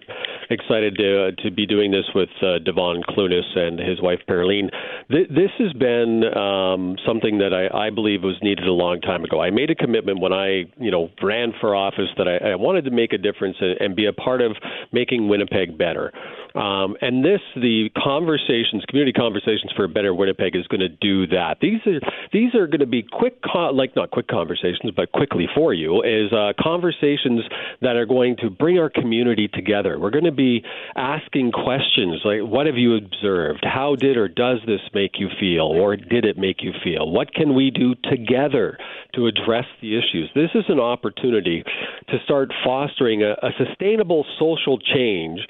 excited 0.51 0.97
to 0.97 1.27
uh, 1.27 1.31
to 1.43 1.53
be 1.53 1.67
doing 1.67 1.93
this 1.93 2.07
with 2.17 2.31
uh, 2.43 2.59
Devon 2.59 3.05
Clunis 3.09 3.57
and 3.57 3.79
his 3.79 4.03
wife 4.03 4.19
Pearline. 4.27 4.71
Th- 5.09 5.29
this 5.29 5.53
has 5.59 5.73
been 5.75 6.25
um, 6.37 6.97
something 7.07 7.39
that 7.39 7.55
I, 7.55 7.87
I 7.87 7.91
believe 7.91 8.25
was 8.25 8.37
needed 8.43 8.67
a 8.67 8.73
long 8.73 9.01
time 9.03 9.23
ago. 9.23 9.41
I 9.41 9.51
made 9.51 9.71
a 9.71 9.77
commitment 9.77 10.19
when 10.21 10.33
I, 10.33 10.65
you 10.79 10.91
know, 10.91 11.11
ran 11.23 11.53
for 11.61 11.77
office 11.77 12.11
that 12.17 12.27
I, 12.27 12.39
I 12.51 12.55
wanted 12.57 12.87
to 12.87 12.91
make 12.91 13.13
a 13.13 13.19
difference 13.19 13.59
and, 13.61 13.81
and 13.81 13.95
be 13.95 14.07
a 14.07 14.13
part 14.13 14.41
of 14.41 14.57
making 14.91 15.29
Winnipeg 15.29 15.79
better. 15.79 16.13
Um, 16.55 16.97
and 17.01 17.25
this, 17.25 17.41
the 17.55 17.91
conversations, 17.97 18.85
community 18.89 19.13
conversations 19.13 19.73
for 19.77 19.85
a 19.85 19.89
better 19.89 20.15
Winnipeg, 20.15 20.57
is 20.57 20.67
going 20.67 20.81
to 20.81 20.89
do 20.89 21.27
that. 21.29 21.59
These 21.61 21.81
are 21.87 22.01
these 22.33 22.55
are 22.55 22.67
going 22.67 22.81
to 22.81 22.87
be 22.87 23.03
quick, 23.03 23.43
con- 23.43 23.77
like 23.77 23.95
not 23.97 24.11
quick 24.11 24.29
conversations, 24.29 24.93
but 24.97 25.13
quickly 25.13 25.47
for 25.55 25.75
you 25.75 26.03
is 26.03 26.33
uh, 26.33 26.53
conversations 26.61 27.43
that 27.83 27.97
are 27.97 28.07
going 28.07 28.37
to 28.39 28.51
bring 28.51 28.79
our 28.79 28.91
community 28.91 29.49
together. 29.49 29.99
We're 29.99 30.11
going 30.11 30.25
to 30.25 30.33
be 30.33 30.65
asking 30.97 31.53
questions 31.53 32.21
like, 32.25 32.41
"What 32.41 32.67
have 32.67 32.77
you 32.77 32.97
observed? 32.97 33.65
How 33.65 33.95
did 33.95 34.17
or 34.17 34.29
does 34.29 34.59
this 34.67 34.81
make 34.95 35.19
you 35.19 35.29
feel, 35.39 35.65
or 35.65 35.97
did 35.97 36.25
it 36.25 36.39
make 36.39 36.63
you 36.63 36.73
feel? 36.83 37.11
What 37.11 37.35
can 37.35 37.55
we 37.55 37.71
do 37.71 37.95
together 38.05 38.79
to 39.15 39.27
address 39.27 39.67
the 39.83 39.99
issues?" 39.99 40.31
This 40.35 40.51
is 40.55 40.65
an 40.69 40.81
opportunity 40.81 41.63
to 42.09 42.17
start 42.25 42.53
fostering 42.65 43.23
a, 43.23 43.33
a 43.43 43.51
sustainable 43.59 44.25
social 44.39 44.79
change 44.79 45.41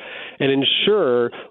and 0.40 0.50
ensure 0.50 0.87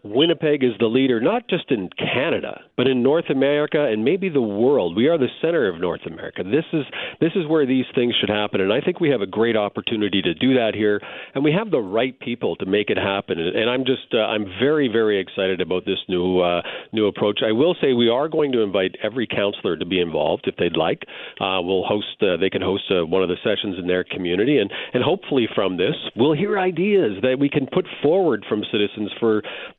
Winnipeg 0.04 0.64
is 0.64 0.72
the 0.80 0.88
leader, 0.88 1.20
not 1.20 1.48
just 1.48 1.70
in 1.70 1.90
Canada, 1.98 2.62
but 2.76 2.88
in 2.88 3.04
North 3.04 3.30
America 3.30 3.86
and 3.86 4.04
maybe 4.04 4.30
the 4.30 4.42
world. 4.42 4.96
We 4.96 5.08
are 5.08 5.18
the 5.18 5.28
center 5.42 5.68
of 5.68 5.80
North 5.80 6.06
America. 6.06 6.44
This 6.44 6.66
is 6.74 6.86
this 7.20 7.32
is 7.36 7.48
where 7.48 7.66
these 7.66 7.86
things 7.94 8.16
should 8.20 8.30
happen, 8.30 8.62
and 8.62 8.74
I 8.74 8.82
think 8.82 9.00
we 9.00 9.10
have 9.10 9.22
a 9.22 9.28
great 9.28 9.56
opportunity 9.56 10.22
to 10.22 10.34
do 10.34 10.56
that 10.56 10.72
here, 10.74 11.02
and 11.36 11.44
we 11.44 11.52
have 11.52 11.72
the 11.72 11.80
right 11.80 12.18
people 12.20 12.56
to 12.58 12.66
make 12.66 12.90
it 12.90 12.98
happen. 12.98 13.40
And 13.40 13.70
I'm 13.70 13.86
just 13.86 14.14
uh, 14.14 14.20
I'm 14.20 14.46
very 14.60 14.88
very 14.88 15.20
excited 15.20 15.62
about 15.62 15.86
this 15.86 16.00
new 16.08 16.40
uh, 16.40 16.62
new 16.92 17.08
approach. 17.08 17.42
I 17.46 17.52
will 17.52 17.76
say 17.82 17.94
we 17.94 18.10
are 18.10 18.28
going 18.28 18.52
to 18.54 18.62
invite 18.62 18.96
every 19.04 19.28
counselor 19.28 19.78
to 19.78 19.86
be 19.86 20.00
involved 20.00 20.48
if 20.48 20.56
they'd 20.56 20.78
like. 20.78 21.04
Uh, 21.40 21.62
we'll 21.62 21.84
host 21.84 22.18
uh, 22.22 22.38
they 22.38 22.50
can 22.50 22.62
host 22.62 22.84
uh, 22.90 23.06
one 23.06 23.24
of 23.24 23.30
the 23.30 23.38
sessions 23.44 23.78
in 23.80 23.88
their 23.88 24.04
community, 24.04 24.58
and 24.58 24.72
and 24.94 25.04
hopefully 25.04 25.48
from 25.54 25.78
this 25.78 25.96
we'll 26.16 26.34
hear 26.34 26.58
ideas 26.58 27.18
that 27.22 27.38
we 27.40 27.50
can 27.50 27.68
put 27.68 27.86
forward 28.02 28.46
from 28.50 28.64
citizens 28.72 29.12
for 29.20 29.27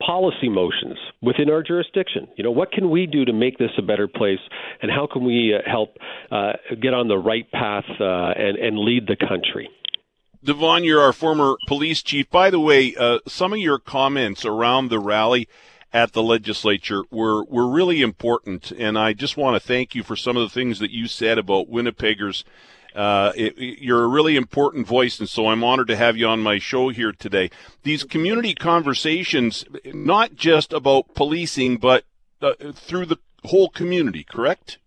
policy 0.05 0.49
motions 0.49 0.99
within 1.23 1.51
our 1.51 1.63
jurisdiction. 1.63 2.29
You 2.37 2.45
know, 2.45 2.51
what 2.51 2.73
can 2.73 2.91
we 2.91 3.07
do 3.07 3.25
to 3.25 3.33
make 3.33 3.59
this 3.59 3.71
a 3.79 3.83
better 3.83 4.09
place, 4.09 4.41
and 4.83 4.91
how 4.91 5.07
can 5.13 5.25
we 5.25 5.55
uh, 5.55 5.69
help 5.69 5.97
uh, 6.31 6.53
get 6.81 6.95
on 6.95 7.09
the 7.09 7.19
right 7.19 7.51
path 7.51 7.89
uh, 8.01 8.05
and, 8.37 8.57
and 8.57 8.79
lead 8.79 9.07
the 9.07 9.17
country? 9.17 9.69
Devon, 10.43 10.85
you're 10.85 11.01
our 11.01 11.13
former 11.13 11.57
police 11.67 12.03
chief. 12.03 12.31
By 12.31 12.51
the 12.51 12.61
way, 12.61 12.95
uh, 12.97 13.19
some 13.27 13.53
of 13.53 13.59
your 13.59 13.79
comments 13.79 14.45
around 14.45 14.89
the 14.89 15.01
rally 15.01 15.49
at 15.93 16.13
the 16.13 16.23
legislature 16.23 17.03
were 17.11 17.45
were 17.45 17.67
really 17.67 18.03
important, 18.03 18.71
and 18.73 18.99
I 18.99 19.15
just 19.15 19.37
want 19.37 19.61
to 19.61 19.67
thank 19.67 19.95
you 19.95 20.03
for 20.03 20.17
some 20.17 20.37
of 20.37 20.43
the 20.43 20.55
things 20.55 20.79
that 20.79 20.91
you 20.91 21.09
said 21.09 21.39
about 21.39 21.71
Winnipeggers 21.71 22.45
uh, 22.95 23.33
it, 23.37 23.55
you're 23.59 24.05
a 24.05 24.09
really 24.09 24.37
important 24.37 24.87
voice, 24.87 25.19
and 25.21 25.29
so 25.29 25.49
I'm 25.49 25.63
honored 25.63 25.89
to 25.89 25.97
have 25.97 26.17
you 26.17 26.27
on 26.27 26.41
my 26.41 26.59
show 26.59 26.89
here 26.89 27.13
today. 27.13 27.51
These 27.83 28.05
community 28.05 28.55
conversations, 28.55 29.65
not 29.85 30.35
just 30.35 30.73
about 30.73 31.15
policing, 31.15 31.77
but 31.77 32.05
uh, 32.41 32.53
through 32.75 33.07
the 33.07 33.19
whole 33.45 33.69
community, 33.69 34.25
correct? 34.25 34.79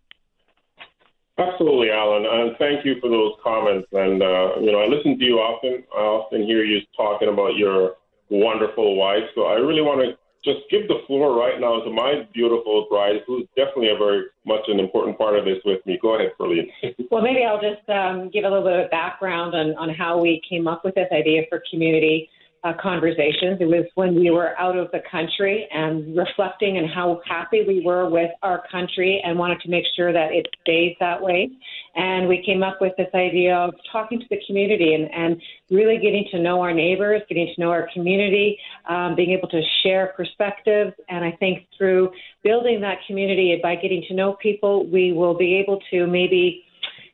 Absolutely, 1.38 1.90
Alan, 1.90 2.26
and 2.26 2.58
thank 2.58 2.86
you 2.86 3.00
for 3.00 3.10
those 3.10 3.34
comments. 3.44 3.88
And 3.94 4.22
uh, 4.22 4.60
you 4.60 4.72
know, 4.72 4.80
I 4.80 4.88
listen 4.88 5.18
to 5.18 5.26
you 5.26 5.40
often. 5.40 5.84
I 5.96 6.00
often 6.00 6.44
hear 6.44 6.64
you 6.64 6.82
talking 6.96 7.30
about 7.30 7.56
your 7.56 7.96
wonderful 8.30 8.96
wife. 8.96 9.24
So 9.36 9.46
I 9.46 9.54
really 9.54 9.82
want 9.82 10.02
to 10.02 10.21
just 10.44 10.60
give 10.70 10.88
the 10.88 11.02
floor 11.08 11.38
right 11.38 11.60
now 11.60 11.82
to 11.82 11.90
my 11.92 12.28
beautiful 12.34 12.88
bride, 12.90 13.22
who's 13.28 13.48
definitely 13.56 13.90
a 13.90 13.98
very 13.98 14.24
much 14.46 14.62
an 14.68 14.80
important 14.80 15.18
part 15.18 15.38
of 15.38 15.46
this 15.46 15.58
with 15.66 15.86
me. 15.86 16.00
Go 16.02 16.16
ahead, 16.16 16.32
Pearline. 16.38 16.70
well, 17.12 17.22
maybe 17.22 17.44
I'll 17.44 17.62
just 17.62 17.88
um, 17.90 18.30
give 18.30 18.44
a 18.44 18.50
little 18.50 18.64
bit 18.64 18.80
of 18.80 18.92
background 18.92 19.54
on, 19.54 19.76
on 19.76 19.90
how 19.94 20.20
we 20.20 20.42
came 20.48 20.68
up 20.68 20.84
with 20.84 20.96
this 20.96 21.08
idea 21.12 21.44
for 21.50 21.62
community 21.70 22.30
uh, 22.64 22.74
conversations. 22.82 23.58
It 23.60 23.66
was 23.66 23.86
when 23.96 24.16
we 24.16 24.30
were 24.30 24.58
out 24.60 24.78
of 24.78 24.92
the 24.92 25.02
country 25.10 25.68
and 25.74 26.16
reflecting 26.16 26.78
on 26.78 26.88
how 26.88 27.22
happy 27.28 27.64
we 27.68 27.82
were 27.84 28.10
with 28.10 28.30
our 28.44 28.64
country 28.72 29.22
and 29.26 29.38
wanted 29.38 29.62
to 29.62 29.70
make 29.70 29.84
sure 29.96 30.14
that 30.14 30.32
it 30.32 30.48
stays 30.62 30.96
that 31.00 31.22
way. 31.22 31.50
And 31.96 32.30
we 32.30 32.44
came 32.46 32.62
up 32.62 32.80
with 32.80 32.94
this 32.98 33.10
idea 33.16 33.56
of 33.56 33.74
talking 33.92 34.20
to 34.20 34.26
the 34.30 34.38
community 34.46 34.94
and, 34.94 35.12
and 35.12 35.42
really 35.72 35.98
getting 35.98 36.26
to 36.32 36.40
know 36.40 36.62
our 36.62 36.74
neighbors, 36.74 37.22
getting 37.28 37.52
to 37.54 37.62
know 37.62 37.72
our 37.72 37.90
community, 37.94 38.58
um, 38.88 39.16
being 39.16 39.32
able 39.32 39.50
to 39.50 39.62
share 39.82 40.14
perspectives. 40.16 40.94
And 41.10 41.26
I 41.26 41.32
think 41.32 41.68
through 41.78 42.12
building 42.44 42.80
that 42.82 43.00
community 43.08 43.60
by 43.62 43.76
getting 43.76 44.04
to 44.08 44.14
know 44.14 44.34
people, 44.34 44.86
we 44.86 45.14
will 45.14 45.38
be 45.38 45.56
able 45.56 45.80
to 45.90 46.06
maybe 46.06 46.64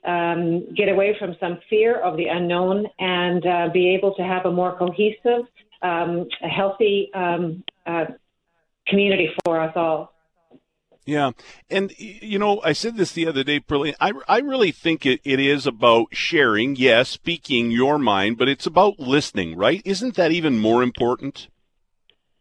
um, 0.05 0.73
get 0.73 0.89
away 0.89 1.15
from 1.19 1.35
some 1.39 1.59
fear 1.69 1.99
of 1.99 2.17
the 2.17 2.27
unknown 2.27 2.87
and 2.99 3.45
uh, 3.45 3.69
be 3.73 3.93
able 3.95 4.15
to 4.15 4.23
have 4.23 4.45
a 4.45 4.51
more 4.51 4.77
cohesive, 4.77 5.45
um, 5.81 6.27
a 6.43 6.47
healthy 6.47 7.09
um, 7.13 7.63
uh, 7.85 8.05
community 8.87 9.29
for 9.43 9.59
us 9.59 9.73
all. 9.75 10.13
Yeah. 11.05 11.31
And, 11.69 11.93
you 11.97 12.37
know, 12.37 12.61
I 12.63 12.73
said 12.73 12.97
this 12.97 13.13
the 13.13 13.27
other 13.27 13.41
day, 13.41 13.61
Pearlie. 13.61 13.95
I, 13.99 14.11
I 14.27 14.39
really 14.39 14.71
think 14.71 15.05
it, 15.05 15.21
it 15.23 15.39
is 15.39 15.65
about 15.65 16.07
sharing, 16.11 16.75
yes, 16.75 17.07
speaking 17.07 17.71
your 17.71 17.97
mind, 17.97 18.37
but 18.37 18.49
it's 18.49 18.65
about 18.65 18.99
listening, 18.99 19.55
right? 19.55 19.81
Isn't 19.85 20.15
that 20.15 20.33
even 20.33 20.57
more 20.57 20.83
important? 20.83 21.47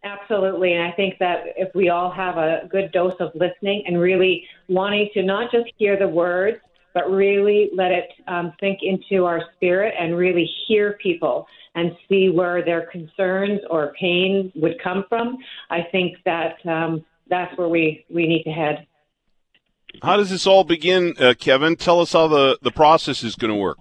Absolutely. 0.03 0.73
And 0.73 0.83
I 0.83 0.91
think 0.93 1.19
that 1.21 1.45
if 1.57 1.73
we 1.77 1.91
all 1.91 2.11
have 2.11 2.39
a 2.39 2.67
good 2.69 2.91
dose 2.91 3.15
of 3.21 3.31
listening 3.37 3.85
and 3.87 4.01
really 4.01 4.45
wanting 4.69 5.11
to 5.15 5.23
not 5.23 5.53
just 5.53 5.71
hear 5.79 5.97
the 5.97 6.09
words, 6.09 6.59
but 6.97 7.11
really 7.11 7.69
let 7.75 7.93
it 7.93 8.09
um, 8.27 8.55
sink 8.59 8.79
into 8.81 9.27
our 9.27 9.43
spirit 9.55 9.93
and 10.01 10.17
really 10.17 10.49
hear 10.67 10.95
people 11.03 11.47
and 11.75 11.95
see 12.09 12.31
where 12.31 12.65
their 12.65 12.87
concerns 12.91 13.61
or 13.69 13.93
pain 14.01 14.51
would 14.57 14.83
come 14.83 15.05
from. 15.07 15.37
I 15.69 15.81
think 15.93 16.17
that 16.25 16.55
um, 16.65 17.05
that's 17.29 17.55
where 17.59 17.69
we, 17.69 18.07
we 18.09 18.27
need 18.27 18.45
to 18.45 18.51
head. 18.51 18.87
How 20.03 20.17
does 20.17 20.31
this 20.31 20.47
all 20.47 20.65
begin, 20.65 21.13
uh, 21.21 21.35
Kevin? 21.39 21.77
Tell 21.77 22.01
us 22.01 22.15
how 22.15 22.29
the, 22.29 22.59
the 22.63 22.71
process 22.71 23.23
is 23.23 23.35
going 23.35 23.53
to 23.53 23.61
work. 23.61 23.77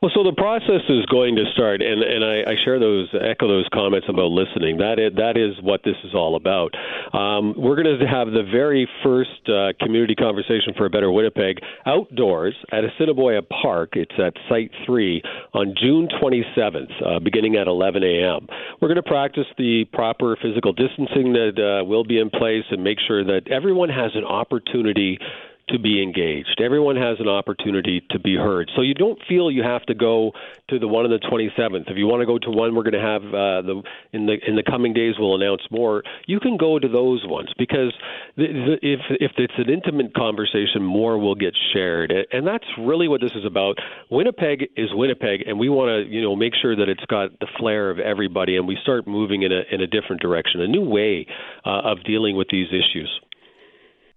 Well, 0.00 0.12
so 0.14 0.22
the 0.22 0.30
process 0.30 0.86
is 0.88 1.04
going 1.06 1.34
to 1.34 1.44
start, 1.54 1.82
and, 1.82 2.04
and 2.04 2.24
I, 2.24 2.52
I 2.52 2.54
share 2.64 2.78
those, 2.78 3.08
echo 3.20 3.48
those 3.48 3.66
comments 3.74 4.06
about 4.08 4.30
listening. 4.30 4.78
That 4.78 5.00
is, 5.00 5.10
that 5.16 5.36
is 5.36 5.60
what 5.60 5.82
this 5.82 5.96
is 6.04 6.14
all 6.14 6.36
about. 6.36 6.70
Um, 7.12 7.52
we're 7.58 7.74
going 7.74 7.98
to 7.98 8.06
have 8.06 8.28
the 8.28 8.44
very 8.44 8.88
first 9.02 9.42
uh, 9.48 9.72
community 9.82 10.14
conversation 10.14 10.72
for 10.76 10.86
a 10.86 10.90
better 10.90 11.10
Winnipeg 11.10 11.58
outdoors 11.84 12.54
at 12.70 12.84
Assiniboine 12.84 13.42
Park. 13.50 13.94
It's 13.94 14.14
at 14.24 14.34
Site 14.48 14.70
3 14.86 15.20
on 15.54 15.74
June 15.82 16.06
27th, 16.22 16.92
uh, 17.04 17.18
beginning 17.18 17.56
at 17.56 17.66
11 17.66 18.04
a.m. 18.04 18.46
We're 18.80 18.94
going 18.94 19.02
to 19.02 19.10
practice 19.10 19.46
the 19.58 19.84
proper 19.92 20.38
physical 20.40 20.72
distancing 20.72 21.32
that 21.32 21.58
uh, 21.58 21.84
will 21.84 22.04
be 22.04 22.20
in 22.20 22.30
place 22.30 22.62
and 22.70 22.84
make 22.84 22.98
sure 23.08 23.24
that 23.24 23.50
everyone 23.50 23.88
has 23.88 24.12
an 24.14 24.24
opportunity 24.24 25.18
to 25.68 25.78
be 25.78 26.02
engaged. 26.02 26.60
Everyone 26.62 26.96
has 26.96 27.18
an 27.20 27.28
opportunity 27.28 28.02
to 28.10 28.18
be 28.18 28.36
heard. 28.36 28.70
So 28.76 28.82
you 28.82 28.94
don't 28.94 29.18
feel 29.28 29.50
you 29.50 29.62
have 29.62 29.84
to 29.86 29.94
go 29.94 30.32
to 30.68 30.78
the 30.78 30.88
one 30.88 31.04
on 31.04 31.10
the 31.10 31.18
27th. 31.18 31.90
If 31.90 31.96
you 31.96 32.06
want 32.06 32.20
to 32.20 32.26
go 32.26 32.38
to 32.38 32.50
one, 32.50 32.74
we're 32.74 32.82
going 32.82 32.92
to 32.92 33.00
have 33.00 33.22
uh, 33.22 33.62
the 33.62 33.82
in 34.12 34.26
the 34.26 34.36
in 34.46 34.56
the 34.56 34.62
coming 34.62 34.92
days. 34.92 35.14
We'll 35.18 35.34
announce 35.34 35.62
more. 35.70 36.02
You 36.26 36.40
can 36.40 36.56
go 36.56 36.78
to 36.78 36.88
those 36.88 37.24
ones 37.26 37.50
because 37.58 37.92
the, 38.36 38.46
the, 38.46 38.78
if 38.82 39.00
if 39.20 39.32
it's 39.38 39.54
an 39.56 39.70
intimate 39.70 40.14
conversation, 40.14 40.82
more 40.82 41.18
will 41.18 41.34
get 41.34 41.54
shared, 41.72 42.12
and 42.32 42.46
that's 42.46 42.66
really 42.78 43.08
what 43.08 43.20
this 43.20 43.32
is 43.34 43.44
about. 43.44 43.78
Winnipeg 44.10 44.70
is 44.76 44.90
Winnipeg, 44.92 45.46
and 45.46 45.58
we 45.58 45.68
want 45.68 45.88
to 45.88 46.12
you 46.12 46.22
know 46.22 46.36
make 46.36 46.54
sure 46.60 46.76
that 46.76 46.88
it's 46.88 47.04
got 47.06 47.38
the 47.40 47.48
flair 47.58 47.90
of 47.90 47.98
everybody, 47.98 48.56
and 48.56 48.66
we 48.66 48.78
start 48.82 49.06
moving 49.06 49.42
in 49.42 49.52
a 49.52 49.62
in 49.70 49.80
a 49.80 49.86
different 49.86 50.22
direction, 50.22 50.60
a 50.60 50.68
new 50.68 50.84
way 50.84 51.26
uh, 51.64 51.80
of 51.84 52.02
dealing 52.04 52.36
with 52.36 52.48
these 52.50 52.68
issues. 52.68 53.20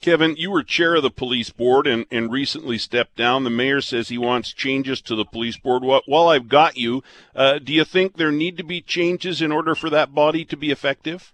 Kevin, 0.02 0.36
you 0.36 0.50
were 0.50 0.64
chair 0.64 0.96
of 0.96 1.04
the 1.04 1.12
police 1.12 1.52
board 1.52 1.86
and, 1.86 2.06
and 2.12 2.32
recently 2.32 2.80
stepped 2.80 3.16
down. 3.16 3.44
The 3.44 3.52
mayor 3.52 3.82
says 3.82 4.10
he 4.10 4.18
wants 4.18 4.52
changes 4.52 5.00
to 5.02 5.16
the 5.16 5.26
police 5.26 5.58
board. 5.58 5.84
While 5.84 6.28
I've 6.28 6.50
got 6.50 6.76
you, 6.76 7.04
uh, 7.36 7.60
do 7.60 7.72
you 7.72 7.86
think 7.86 8.18
there 8.18 8.32
need 8.32 8.58
to 8.58 8.64
be 8.64 8.82
changes 8.82 9.42
in 9.42 9.52
order 9.52 9.76
for 9.76 9.90
that 9.92 10.14
body 10.14 10.44
to 10.46 10.58
be 10.58 10.72
effective? 10.72 11.34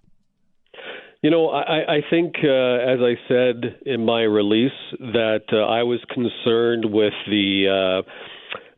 You 1.22 1.32
know, 1.32 1.50
I, 1.50 1.96
I 1.96 2.02
think, 2.10 2.36
uh, 2.44 2.48
as 2.48 3.00
I 3.02 3.16
said 3.28 3.80
in 3.86 4.06
my 4.06 4.22
release, 4.22 4.72
that 5.00 5.46
uh, 5.52 5.58
I 5.58 5.84
was 5.84 6.00
concerned 6.14 6.86
with 6.86 7.14
the. 7.28 8.04
Uh, 8.06 8.12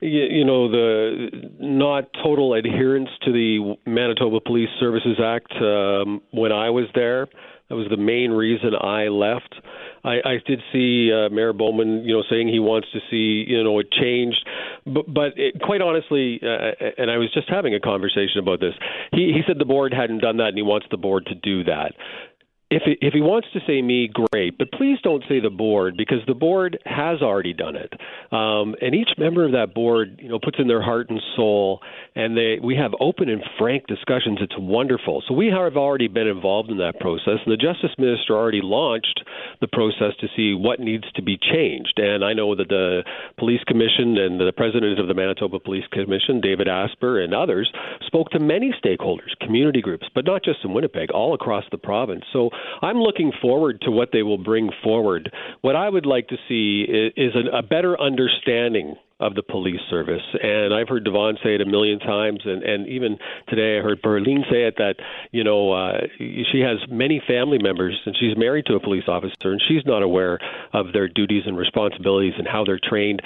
you, 0.01 0.23
you 0.23 0.45
know 0.45 0.71
the 0.71 1.27
not 1.59 2.05
total 2.23 2.53
adherence 2.53 3.09
to 3.23 3.33
the 3.33 3.75
Manitoba 3.85 4.39
Police 4.39 4.69
Services 4.79 5.19
Act 5.21 5.51
um, 5.61 6.21
when 6.31 6.53
I 6.53 6.69
was 6.69 6.85
there. 6.95 7.27
That 7.69 7.75
was 7.75 7.87
the 7.89 7.97
main 7.97 8.31
reason 8.31 8.71
I 8.79 9.09
left. 9.09 9.53
I, 10.03 10.15
I 10.25 10.37
did 10.45 10.59
see 10.73 11.11
uh, 11.13 11.29
Mayor 11.29 11.53
Bowman, 11.53 12.03
you 12.03 12.15
know, 12.15 12.23
saying 12.29 12.47
he 12.47 12.59
wants 12.59 12.87
to 12.93 12.99
see, 13.11 13.45
you 13.47 13.63
know, 13.63 13.77
it 13.79 13.91
changed. 13.91 14.43
But, 14.85 15.13
but 15.13 15.37
it, 15.37 15.61
quite 15.61 15.81
honestly, 15.81 16.39
uh, 16.41 16.71
and 16.97 17.11
I 17.11 17.17
was 17.17 17.29
just 17.33 17.49
having 17.49 17.75
a 17.75 17.79
conversation 17.79 18.39
about 18.39 18.59
this. 18.59 18.73
He, 19.11 19.33
he 19.33 19.41
said 19.45 19.59
the 19.59 19.65
board 19.65 19.93
hadn't 19.93 20.19
done 20.19 20.37
that, 20.37 20.49
and 20.49 20.57
he 20.57 20.63
wants 20.63 20.87
the 20.89 20.97
board 20.97 21.27
to 21.27 21.35
do 21.35 21.63
that 21.65 21.93
if 22.71 22.83
he, 22.85 22.97
if 23.01 23.13
he 23.13 23.21
wants 23.21 23.47
to 23.53 23.59
say 23.65 23.81
me, 23.81 24.07
great, 24.07 24.57
but 24.57 24.71
please 24.71 24.99
don't 25.03 25.23
say 25.27 25.39
the 25.39 25.49
board 25.49 25.95
because 25.97 26.19
the 26.27 26.35
board 26.35 26.77
has 26.85 27.21
already 27.21 27.53
done 27.53 27.75
it, 27.75 27.93
um, 28.31 28.75
and 28.81 28.93
each 28.93 29.09
member 29.17 29.43
of 29.43 29.53
that 29.53 29.73
board, 29.73 30.19
you 30.21 30.29
know, 30.29 30.39
puts 30.39 30.59
in 30.59 30.67
their 30.67 30.81
heart 30.81 31.09
and 31.09 31.19
soul, 31.35 31.79
and 32.15 32.37
they 32.37 32.59
we 32.61 32.75
have 32.75 32.91
open 32.99 33.27
and 33.27 33.43
frank 33.57 33.87
discussions. 33.87 34.37
It's 34.41 34.53
wonderful. 34.57 35.23
So 35.27 35.33
we 35.33 35.47
have 35.47 35.77
already 35.77 36.07
been 36.07 36.27
involved 36.27 36.69
in 36.69 36.77
that 36.77 36.99
process, 36.99 37.39
and 37.43 37.51
the 37.51 37.57
justice 37.57 37.91
minister 37.97 38.35
already 38.35 38.61
launched 38.61 39.23
the 39.61 39.67
process 39.67 40.13
to 40.21 40.27
see 40.35 40.53
what 40.53 40.79
needs 40.79 41.11
to 41.15 41.23
be 41.23 41.37
changed. 41.37 41.97
And 41.97 42.23
I 42.23 42.33
know 42.33 42.55
that 42.55 42.69
the 42.69 43.03
police 43.37 43.63
commission 43.65 44.17
and 44.17 44.39
the 44.39 44.53
president 44.55 44.99
of 44.99 45.07
the 45.07 45.15
Manitoba 45.15 45.59
Police 45.59 45.85
Commission, 45.91 46.39
David 46.39 46.67
Asper, 46.67 47.19
and 47.19 47.33
others 47.33 47.71
spoke 48.05 48.29
to 48.29 48.39
many 48.39 48.73
stakeholders, 48.83 49.37
community 49.41 49.81
groups, 49.81 50.07
but 50.13 50.25
not 50.25 50.43
just 50.43 50.59
in 50.63 50.73
Winnipeg, 50.73 51.09
all 51.11 51.33
across 51.33 51.63
the 51.71 51.77
province. 51.77 52.23
So 52.31 52.51
I'm 52.81 52.97
looking 52.97 53.31
forward 53.41 53.81
to 53.81 53.91
what 53.91 54.09
they 54.11 54.23
will 54.23 54.37
bring 54.37 54.69
forward. 54.83 55.31
What 55.61 55.75
I 55.75 55.89
would 55.89 56.05
like 56.05 56.27
to 56.29 56.37
see 56.47 56.85
is, 56.87 57.13
is 57.15 57.35
a, 57.35 57.57
a 57.57 57.63
better 57.63 57.99
understanding 57.99 58.95
of 59.19 59.35
the 59.35 59.43
police 59.43 59.81
service. 59.89 60.21
And 60.41 60.73
I've 60.73 60.87
heard 60.87 61.03
Devon 61.03 61.37
say 61.43 61.55
it 61.55 61.61
a 61.61 61.65
million 61.65 61.99
times, 61.99 62.41
and, 62.45 62.63
and 62.63 62.87
even 62.87 63.17
today 63.47 63.77
I 63.77 63.81
heard 63.81 64.01
Pearline 64.01 64.43
say 64.49 64.63
it 64.63 64.75
that, 64.77 64.95
you 65.31 65.43
know, 65.43 65.73
uh, 65.73 66.01
she 66.17 66.61
has 66.61 66.77
many 66.89 67.21
family 67.27 67.57
members 67.61 67.99
and 68.05 68.15
she's 68.17 68.37
married 68.37 68.65
to 68.67 68.75
a 68.75 68.79
police 68.79 69.03
officer 69.07 69.51
and 69.51 69.61
she's 69.67 69.85
not 69.85 70.03
aware 70.03 70.39
of 70.73 70.93
their 70.93 71.07
duties 71.07 71.43
and 71.45 71.57
responsibilities 71.57 72.33
and 72.37 72.47
how 72.47 72.63
they're 72.63 72.79
trained. 72.81 73.21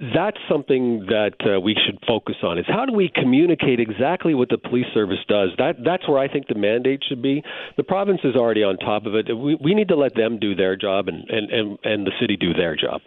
That's 0.00 0.38
something 0.48 1.06
that 1.08 1.34
uh, 1.44 1.60
we 1.60 1.76
should 1.86 1.98
focus 2.06 2.36
on 2.42 2.58
is 2.58 2.64
how 2.66 2.86
do 2.86 2.94
we 2.94 3.10
communicate 3.14 3.78
exactly 3.80 4.34
what 4.34 4.48
the 4.48 4.58
police 4.58 4.86
service 4.94 5.24
does? 5.28 5.50
That 5.58 5.76
That's 5.84 6.08
where 6.08 6.18
I 6.18 6.28
think 6.28 6.48
the 6.48 6.54
mandate 6.54 7.02
should 7.06 7.20
be. 7.22 7.42
The 7.76 7.84
province 7.84 8.20
is 8.24 8.36
already 8.36 8.62
on 8.62 8.78
top 8.78 9.04
of 9.04 9.14
it. 9.14 9.26
We, 9.36 9.56
we 9.62 9.74
need 9.74 9.88
to 9.88 9.96
let 9.96 10.14
them 10.14 10.38
do 10.38 10.54
their 10.54 10.76
job 10.76 11.08
and, 11.08 11.28
and, 11.28 11.50
and, 11.50 11.78
and 11.84 12.06
the 12.06 12.12
city 12.20 12.36
do 12.36 12.54
their 12.54 12.74
job. 12.74 13.02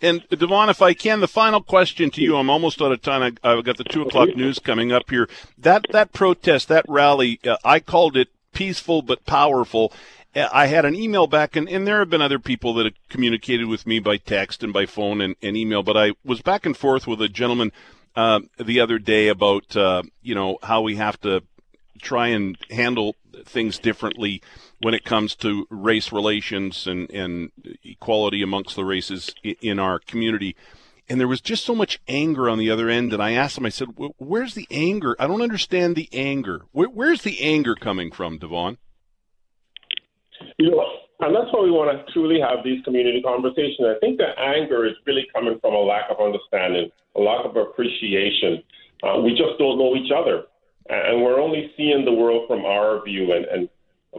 And 0.00 0.24
Devon, 0.28 0.68
if 0.68 0.80
I 0.80 0.94
can, 0.94 1.20
the 1.20 1.28
final 1.28 1.60
question 1.60 2.10
to 2.12 2.22
you. 2.22 2.36
I'm 2.36 2.50
almost 2.50 2.80
out 2.80 2.92
of 2.92 3.02
time. 3.02 3.36
I, 3.42 3.50
have 3.50 3.64
got 3.64 3.76
the 3.76 3.84
two 3.84 4.02
o'clock 4.02 4.36
news 4.36 4.58
coming 4.58 4.92
up 4.92 5.10
here. 5.10 5.28
That 5.56 5.86
that 5.90 6.12
protest, 6.12 6.68
that 6.68 6.84
rally, 6.88 7.40
uh, 7.44 7.56
I 7.64 7.80
called 7.80 8.16
it 8.16 8.28
peaceful 8.52 9.02
but 9.02 9.26
powerful. 9.26 9.92
Uh, 10.36 10.48
I 10.52 10.66
had 10.66 10.84
an 10.84 10.94
email 10.94 11.26
back, 11.26 11.56
and, 11.56 11.68
and 11.68 11.86
there 11.86 11.98
have 11.98 12.10
been 12.10 12.22
other 12.22 12.38
people 12.38 12.74
that 12.74 12.86
have 12.86 13.08
communicated 13.08 13.66
with 13.66 13.86
me 13.86 13.98
by 13.98 14.18
text 14.18 14.62
and 14.62 14.72
by 14.72 14.86
phone 14.86 15.20
and, 15.20 15.34
and 15.42 15.56
email. 15.56 15.82
But 15.82 15.96
I 15.96 16.12
was 16.24 16.42
back 16.42 16.64
and 16.64 16.76
forth 16.76 17.06
with 17.06 17.20
a 17.20 17.28
gentleman 17.28 17.72
uh, 18.14 18.40
the 18.58 18.80
other 18.80 18.98
day 18.98 19.28
about 19.28 19.76
uh, 19.76 20.02
you 20.22 20.34
know 20.34 20.58
how 20.62 20.82
we 20.82 20.96
have 20.96 21.20
to 21.22 21.42
try 22.00 22.28
and 22.28 22.56
handle 22.70 23.16
things 23.44 23.78
differently 23.78 24.42
when 24.80 24.94
it 24.94 25.04
comes 25.04 25.34
to 25.36 25.66
race 25.70 26.12
relations 26.12 26.86
and, 26.86 27.10
and 27.10 27.50
equality 27.82 28.42
amongst 28.42 28.76
the 28.76 28.84
races 28.84 29.34
in 29.60 29.78
our 29.78 29.98
community. 29.98 30.54
And 31.08 31.18
there 31.18 31.28
was 31.28 31.40
just 31.40 31.64
so 31.64 31.74
much 31.74 32.00
anger 32.06 32.48
on 32.48 32.58
the 32.58 32.70
other 32.70 32.88
end. 32.88 33.12
And 33.12 33.22
I 33.22 33.32
asked 33.32 33.58
him, 33.58 33.66
I 33.66 33.70
said, 33.70 33.88
Where's 34.18 34.54
the 34.54 34.68
anger? 34.70 35.16
I 35.18 35.26
don't 35.26 35.42
understand 35.42 35.96
the 35.96 36.08
anger. 36.12 36.62
Where, 36.72 36.88
where's 36.88 37.22
the 37.22 37.42
anger 37.42 37.74
coming 37.74 38.12
from, 38.12 38.38
Devon? 38.38 38.76
You 40.58 40.70
know, 40.70 40.84
and 41.20 41.34
that's 41.34 41.48
why 41.50 41.62
we 41.62 41.70
want 41.70 41.90
to 41.90 42.12
truly 42.12 42.38
have 42.40 42.62
these 42.62 42.84
community 42.84 43.22
conversations. 43.22 43.80
I 43.82 43.98
think 44.00 44.18
the 44.18 44.38
anger 44.38 44.86
is 44.86 44.94
really 45.06 45.26
coming 45.34 45.58
from 45.60 45.74
a 45.74 45.80
lack 45.80 46.10
of 46.10 46.20
understanding, 46.20 46.90
a 47.16 47.20
lack 47.20 47.44
of 47.44 47.56
appreciation. 47.56 48.62
Uh, 49.02 49.18
we 49.20 49.30
just 49.30 49.58
don't 49.58 49.78
know 49.78 49.96
each 49.96 50.12
other. 50.14 50.44
And 50.88 51.22
we're 51.22 51.40
only 51.40 51.72
seeing 51.76 52.04
the 52.04 52.12
world 52.12 52.46
from 52.46 52.64
our 52.64 53.02
view. 53.04 53.32
And, 53.32 53.44
and 53.46 53.68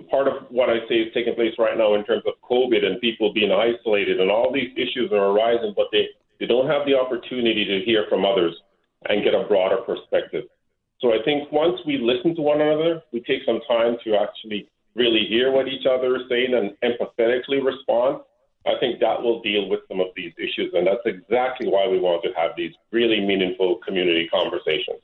part 0.10 0.28
of 0.28 0.46
what 0.50 0.70
I 0.70 0.80
say 0.88 0.96
is 0.96 1.14
taking 1.14 1.36
place 1.36 1.54
right 1.58 1.78
now 1.78 1.96
in 1.96 2.06
terms 2.06 2.24
of 2.28 2.34
COVID 2.48 2.86
and 2.86 3.02
people 3.02 3.34
being 3.34 3.52
isolated 3.52 4.20
and 4.20 4.30
all 4.30 4.52
these 4.54 4.72
issues 4.78 5.12
are 5.12 5.32
arising, 5.34 5.74
but 5.76 5.88
they, 5.92 6.08
they 6.40 6.46
don't 6.46 6.68
have 6.68 6.86
the 6.86 6.96
opportunity 6.96 7.66
to 7.66 7.86
hear 7.86 8.06
from 8.10 8.26
others 8.26 8.56
and 9.10 9.24
get 9.24 9.34
a 9.34 9.48
broader 9.48 9.78
perspective. 9.78 10.46
So 11.02 11.14
I 11.14 11.24
think 11.24 11.52
once 11.52 11.80
we 11.86 11.98
listen 11.98 12.36
to 12.36 12.42
one 12.42 12.62
another, 12.62 13.02
we 13.14 13.22
take 13.22 13.44
some 13.46 13.62
time 13.68 13.98
to 14.04 14.16
actually 14.16 14.70
really 14.96 15.26
hear 15.28 15.52
what 15.52 15.68
each 15.68 15.86
other 15.86 16.18
is 16.18 16.24
saying 16.30 16.54
and 16.54 16.76
empathetically 16.84 17.64
respond. 17.64 18.22
I 18.68 18.74
think 18.80 19.00
that 19.00 19.22
will 19.22 19.42
deal 19.42 19.70
with 19.70 19.80
some 19.88 20.02
of 20.02 20.08
these 20.16 20.34
issues, 20.38 20.74
and 20.74 20.86
that's 20.86 21.06
exactly 21.06 21.68
why 21.68 21.88
we 21.88 22.00
want 22.00 22.24
to 22.24 22.30
have 22.36 22.52
these 22.58 22.74
really 22.92 23.22
meaningful 23.22 23.80
community 23.86 24.28
conversations. 24.28 25.00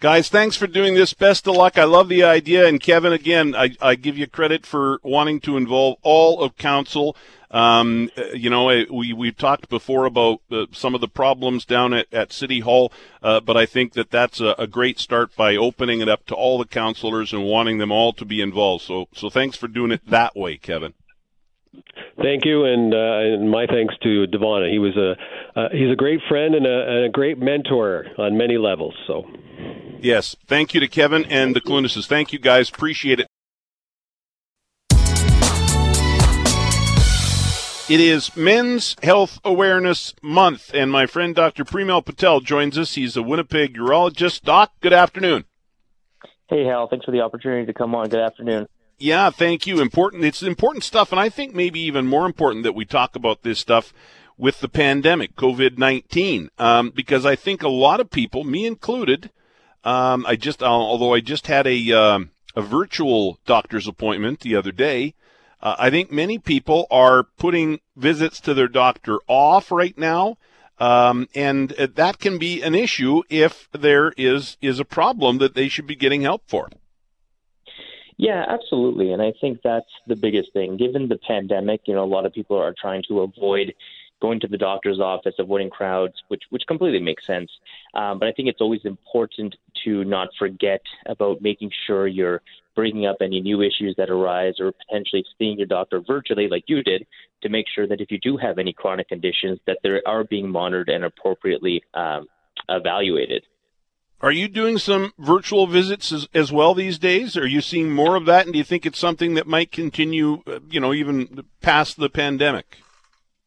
Guys, 0.00 0.30
thanks 0.30 0.56
for 0.56 0.66
doing 0.66 0.94
this. 0.94 1.12
Best 1.12 1.46
of 1.46 1.54
luck. 1.54 1.76
I 1.76 1.84
love 1.84 2.08
the 2.08 2.24
idea. 2.24 2.66
And 2.66 2.80
Kevin, 2.80 3.12
again, 3.12 3.54
I, 3.54 3.76
I 3.82 3.96
give 3.96 4.16
you 4.16 4.26
credit 4.26 4.64
for 4.64 4.98
wanting 5.02 5.40
to 5.40 5.58
involve 5.58 5.98
all 6.00 6.42
of 6.42 6.56
council. 6.56 7.14
Um, 7.50 8.10
you 8.32 8.48
know, 8.48 8.68
we, 8.90 9.12
we've 9.12 9.36
talked 9.36 9.68
before 9.68 10.06
about 10.06 10.40
uh, 10.50 10.64
some 10.72 10.94
of 10.94 11.02
the 11.02 11.08
problems 11.08 11.66
down 11.66 11.92
at, 11.92 12.06
at 12.14 12.32
City 12.32 12.60
Hall, 12.60 12.90
uh, 13.22 13.40
but 13.40 13.58
I 13.58 13.66
think 13.66 13.92
that 13.92 14.10
that's 14.10 14.40
a, 14.40 14.54
a, 14.56 14.66
great 14.66 14.98
start 14.98 15.36
by 15.36 15.56
opening 15.56 16.00
it 16.00 16.08
up 16.08 16.24
to 16.26 16.34
all 16.34 16.56
the 16.56 16.64
councilors 16.64 17.34
and 17.34 17.44
wanting 17.44 17.76
them 17.76 17.92
all 17.92 18.14
to 18.14 18.24
be 18.24 18.40
involved. 18.40 18.84
So, 18.84 19.08
so 19.12 19.28
thanks 19.28 19.56
for 19.58 19.68
doing 19.68 19.90
it 19.90 20.06
that 20.06 20.34
way, 20.34 20.56
Kevin. 20.56 20.94
Thank 22.20 22.44
you, 22.44 22.64
and, 22.64 22.92
uh, 22.92 23.34
and 23.34 23.50
my 23.50 23.66
thanks 23.66 23.94
to 24.02 24.26
Devonna. 24.26 24.70
He 24.70 24.78
was 24.78 24.96
a 24.96 25.16
uh, 25.58 25.68
he's 25.72 25.90
a 25.90 25.96
great 25.96 26.20
friend 26.28 26.54
and 26.54 26.66
a, 26.66 26.88
and 26.88 27.04
a, 27.06 27.08
great 27.08 27.38
mentor 27.38 28.06
on 28.18 28.36
many 28.36 28.58
levels. 28.58 28.94
So, 29.06 29.24
yes, 30.00 30.36
thank 30.46 30.74
you 30.74 30.80
to 30.80 30.88
Kevin 30.88 31.24
and 31.26 31.56
the 31.56 31.60
Clunises. 31.60 32.06
Thank 32.06 32.32
you, 32.32 32.38
guys. 32.38 32.68
Appreciate 32.68 33.20
it. 33.20 33.26
It 37.88 37.98
is 37.98 38.36
Men's 38.36 38.94
Health 39.02 39.40
Awareness 39.44 40.14
Month, 40.22 40.72
and 40.72 40.92
my 40.92 41.06
friend 41.06 41.34
Dr. 41.34 41.64
Premal 41.64 42.04
Patel 42.04 42.38
joins 42.40 42.78
us. 42.78 42.94
He's 42.94 43.16
a 43.16 43.22
Winnipeg 43.22 43.76
urologist. 43.76 44.42
Doc, 44.42 44.72
good 44.80 44.92
afternoon. 44.92 45.44
Hey, 46.48 46.64
Hal. 46.64 46.86
Thanks 46.88 47.04
for 47.04 47.10
the 47.10 47.22
opportunity 47.22 47.66
to 47.66 47.72
come 47.72 47.96
on. 47.96 48.08
Good 48.08 48.20
afternoon. 48.20 48.68
Yeah, 49.02 49.30
thank 49.30 49.66
you. 49.66 49.80
Important. 49.80 50.24
It's 50.24 50.42
important 50.42 50.84
stuff, 50.84 51.10
and 51.10 51.18
I 51.18 51.30
think 51.30 51.54
maybe 51.54 51.80
even 51.80 52.06
more 52.06 52.26
important 52.26 52.64
that 52.64 52.74
we 52.74 52.84
talk 52.84 53.16
about 53.16 53.42
this 53.42 53.58
stuff 53.58 53.94
with 54.36 54.60
the 54.60 54.68
pandemic, 54.68 55.36
COVID 55.36 55.78
nineteen, 55.78 56.50
um, 56.58 56.90
because 56.90 57.24
I 57.24 57.34
think 57.34 57.62
a 57.62 57.68
lot 57.70 58.00
of 58.00 58.10
people, 58.10 58.44
me 58.44 58.66
included, 58.66 59.30
um, 59.84 60.26
I 60.28 60.36
just 60.36 60.62
although 60.62 61.14
I 61.14 61.20
just 61.20 61.46
had 61.46 61.66
a 61.66 61.92
um, 61.92 62.32
a 62.54 62.60
virtual 62.60 63.38
doctor's 63.46 63.88
appointment 63.88 64.40
the 64.40 64.54
other 64.54 64.70
day. 64.70 65.14
Uh, 65.62 65.76
I 65.78 65.88
think 65.88 66.12
many 66.12 66.38
people 66.38 66.86
are 66.90 67.24
putting 67.38 67.80
visits 67.96 68.38
to 68.40 68.52
their 68.52 68.68
doctor 68.68 69.18
off 69.26 69.72
right 69.72 69.96
now, 69.96 70.36
um, 70.78 71.26
and 71.34 71.70
that 71.70 72.18
can 72.18 72.36
be 72.36 72.60
an 72.60 72.74
issue 72.74 73.22
if 73.30 73.66
there 73.72 74.12
is 74.18 74.58
is 74.60 74.78
a 74.78 74.84
problem 74.84 75.38
that 75.38 75.54
they 75.54 75.68
should 75.68 75.86
be 75.86 75.96
getting 75.96 76.20
help 76.20 76.42
for. 76.46 76.68
Yeah, 78.20 78.44
absolutely. 78.46 79.12
And 79.14 79.22
I 79.22 79.32
think 79.40 79.60
that's 79.64 79.88
the 80.06 80.14
biggest 80.14 80.52
thing. 80.52 80.76
Given 80.76 81.08
the 81.08 81.16
pandemic, 81.16 81.80
you 81.86 81.94
know, 81.94 82.04
a 82.04 82.12
lot 82.16 82.26
of 82.26 82.34
people 82.34 82.58
are 82.58 82.74
trying 82.78 83.02
to 83.08 83.20
avoid 83.20 83.72
going 84.20 84.38
to 84.40 84.46
the 84.46 84.58
doctor's 84.58 85.00
office, 85.00 85.32
avoiding 85.38 85.70
crowds, 85.70 86.12
which 86.28 86.42
which 86.50 86.64
completely 86.66 87.00
makes 87.00 87.26
sense. 87.26 87.50
Um, 87.94 88.18
but 88.18 88.28
I 88.28 88.32
think 88.32 88.50
it's 88.50 88.60
always 88.60 88.82
important 88.84 89.56
to 89.84 90.04
not 90.04 90.28
forget 90.38 90.82
about 91.06 91.40
making 91.40 91.70
sure 91.86 92.06
you're 92.06 92.42
bringing 92.74 93.06
up 93.06 93.16
any 93.22 93.40
new 93.40 93.62
issues 93.62 93.94
that 93.96 94.10
arise, 94.10 94.56
or 94.60 94.72
potentially 94.72 95.24
seeing 95.38 95.56
your 95.56 95.66
doctor 95.66 96.02
virtually, 96.06 96.46
like 96.46 96.64
you 96.66 96.82
did, 96.82 97.06
to 97.40 97.48
make 97.48 97.64
sure 97.74 97.86
that 97.86 98.02
if 98.02 98.10
you 98.10 98.18
do 98.18 98.36
have 98.36 98.58
any 98.58 98.74
chronic 98.74 99.08
conditions, 99.08 99.58
that 99.66 99.78
they 99.82 99.98
are 100.04 100.24
being 100.24 100.46
monitored 100.46 100.90
and 100.90 101.04
appropriately 101.04 101.82
um, 101.94 102.26
evaluated. 102.68 103.42
Are 104.22 104.32
you 104.32 104.48
doing 104.48 104.76
some 104.76 105.12
virtual 105.18 105.66
visits 105.66 106.12
as, 106.12 106.28
as, 106.34 106.52
well 106.52 106.74
these 106.74 106.98
days? 106.98 107.38
Are 107.38 107.46
you 107.46 107.62
seeing 107.62 107.90
more 107.90 108.16
of 108.16 108.26
that, 108.26 108.44
and 108.44 108.52
do 108.52 108.58
you 108.58 108.64
think 108.64 108.84
it's 108.84 108.98
something 108.98 109.32
that 109.34 109.46
might 109.46 109.72
continue, 109.72 110.42
uh, 110.46 110.60
you 110.68 110.78
know, 110.78 110.92
even 110.92 111.44
past 111.62 111.96
the 111.96 112.10
pandemic? 112.10 112.78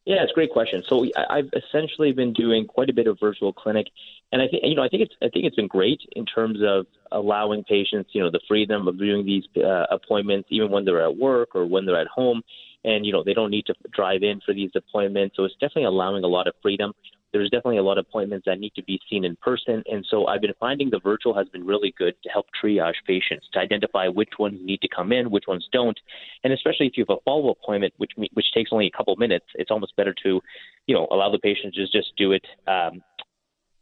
Yeah, 0.04 0.22
it's 0.22 0.32
a 0.32 0.34
great 0.34 0.50
question. 0.50 0.82
So 0.88 1.06
I've 1.30 1.50
essentially 1.54 2.12
been 2.12 2.32
doing 2.32 2.66
quite 2.66 2.90
a 2.90 2.92
bit 2.92 3.06
of 3.06 3.18
virtual 3.20 3.52
clinic, 3.52 3.86
and 4.32 4.42
I 4.42 4.48
think 4.48 4.62
you 4.64 4.74
know 4.74 4.82
I 4.82 4.88
think 4.88 5.02
it's 5.02 5.14
I 5.22 5.28
think 5.28 5.46
it's 5.46 5.56
been 5.56 5.66
great 5.66 6.00
in 6.12 6.26
terms 6.26 6.58
of 6.62 6.86
allowing 7.10 7.64
patients 7.64 8.10
you 8.12 8.22
know 8.22 8.30
the 8.30 8.40
freedom 8.46 8.86
of 8.86 8.98
doing 8.98 9.24
these 9.24 9.44
uh, 9.56 9.86
appointments 9.90 10.48
even 10.50 10.70
when 10.70 10.84
they're 10.84 11.02
at 11.02 11.16
work 11.16 11.54
or 11.54 11.64
when 11.64 11.86
they're 11.86 12.00
at 12.00 12.08
home, 12.08 12.42
and 12.84 13.06
you 13.06 13.12
know 13.12 13.24
they 13.24 13.32
don't 13.32 13.50
need 13.50 13.64
to 13.66 13.74
drive 13.94 14.22
in 14.22 14.42
for 14.44 14.52
these 14.52 14.72
appointments. 14.74 15.36
So 15.36 15.44
it's 15.44 15.54
definitely 15.54 15.84
allowing 15.84 16.22
a 16.22 16.28
lot 16.28 16.48
of 16.48 16.54
freedom 16.60 16.92
there's 17.34 17.50
definitely 17.50 17.78
a 17.78 17.82
lot 17.82 17.98
of 17.98 18.06
appointments 18.08 18.44
that 18.46 18.60
need 18.60 18.72
to 18.76 18.82
be 18.84 19.00
seen 19.10 19.24
in 19.24 19.34
person. 19.36 19.82
And 19.86 20.06
so 20.08 20.26
I've 20.26 20.40
been 20.40 20.54
finding 20.60 20.88
the 20.88 21.00
virtual 21.00 21.34
has 21.34 21.48
been 21.48 21.66
really 21.66 21.92
good 21.98 22.14
to 22.22 22.28
help 22.30 22.46
triage 22.62 22.94
patients, 23.06 23.48
to 23.52 23.58
identify 23.58 24.06
which 24.06 24.30
ones 24.38 24.60
need 24.62 24.80
to 24.82 24.88
come 24.88 25.10
in, 25.10 25.32
which 25.32 25.46
ones 25.48 25.68
don't. 25.72 25.98
And 26.44 26.52
especially 26.52 26.86
if 26.86 26.96
you 26.96 27.04
have 27.08 27.18
a 27.18 27.20
follow 27.24 27.50
up 27.50 27.58
appointment, 27.60 27.92
which 27.96 28.12
which 28.16 28.52
takes 28.54 28.70
only 28.72 28.86
a 28.86 28.96
couple 28.96 29.14
minutes, 29.16 29.46
it's 29.56 29.72
almost 29.72 29.96
better 29.96 30.14
to, 30.22 30.40
you 30.86 30.94
know, 30.94 31.08
allow 31.10 31.30
the 31.30 31.40
patient 31.40 31.74
to 31.74 31.86
just 31.88 32.12
do 32.16 32.30
it 32.30 32.46
um, 32.68 33.02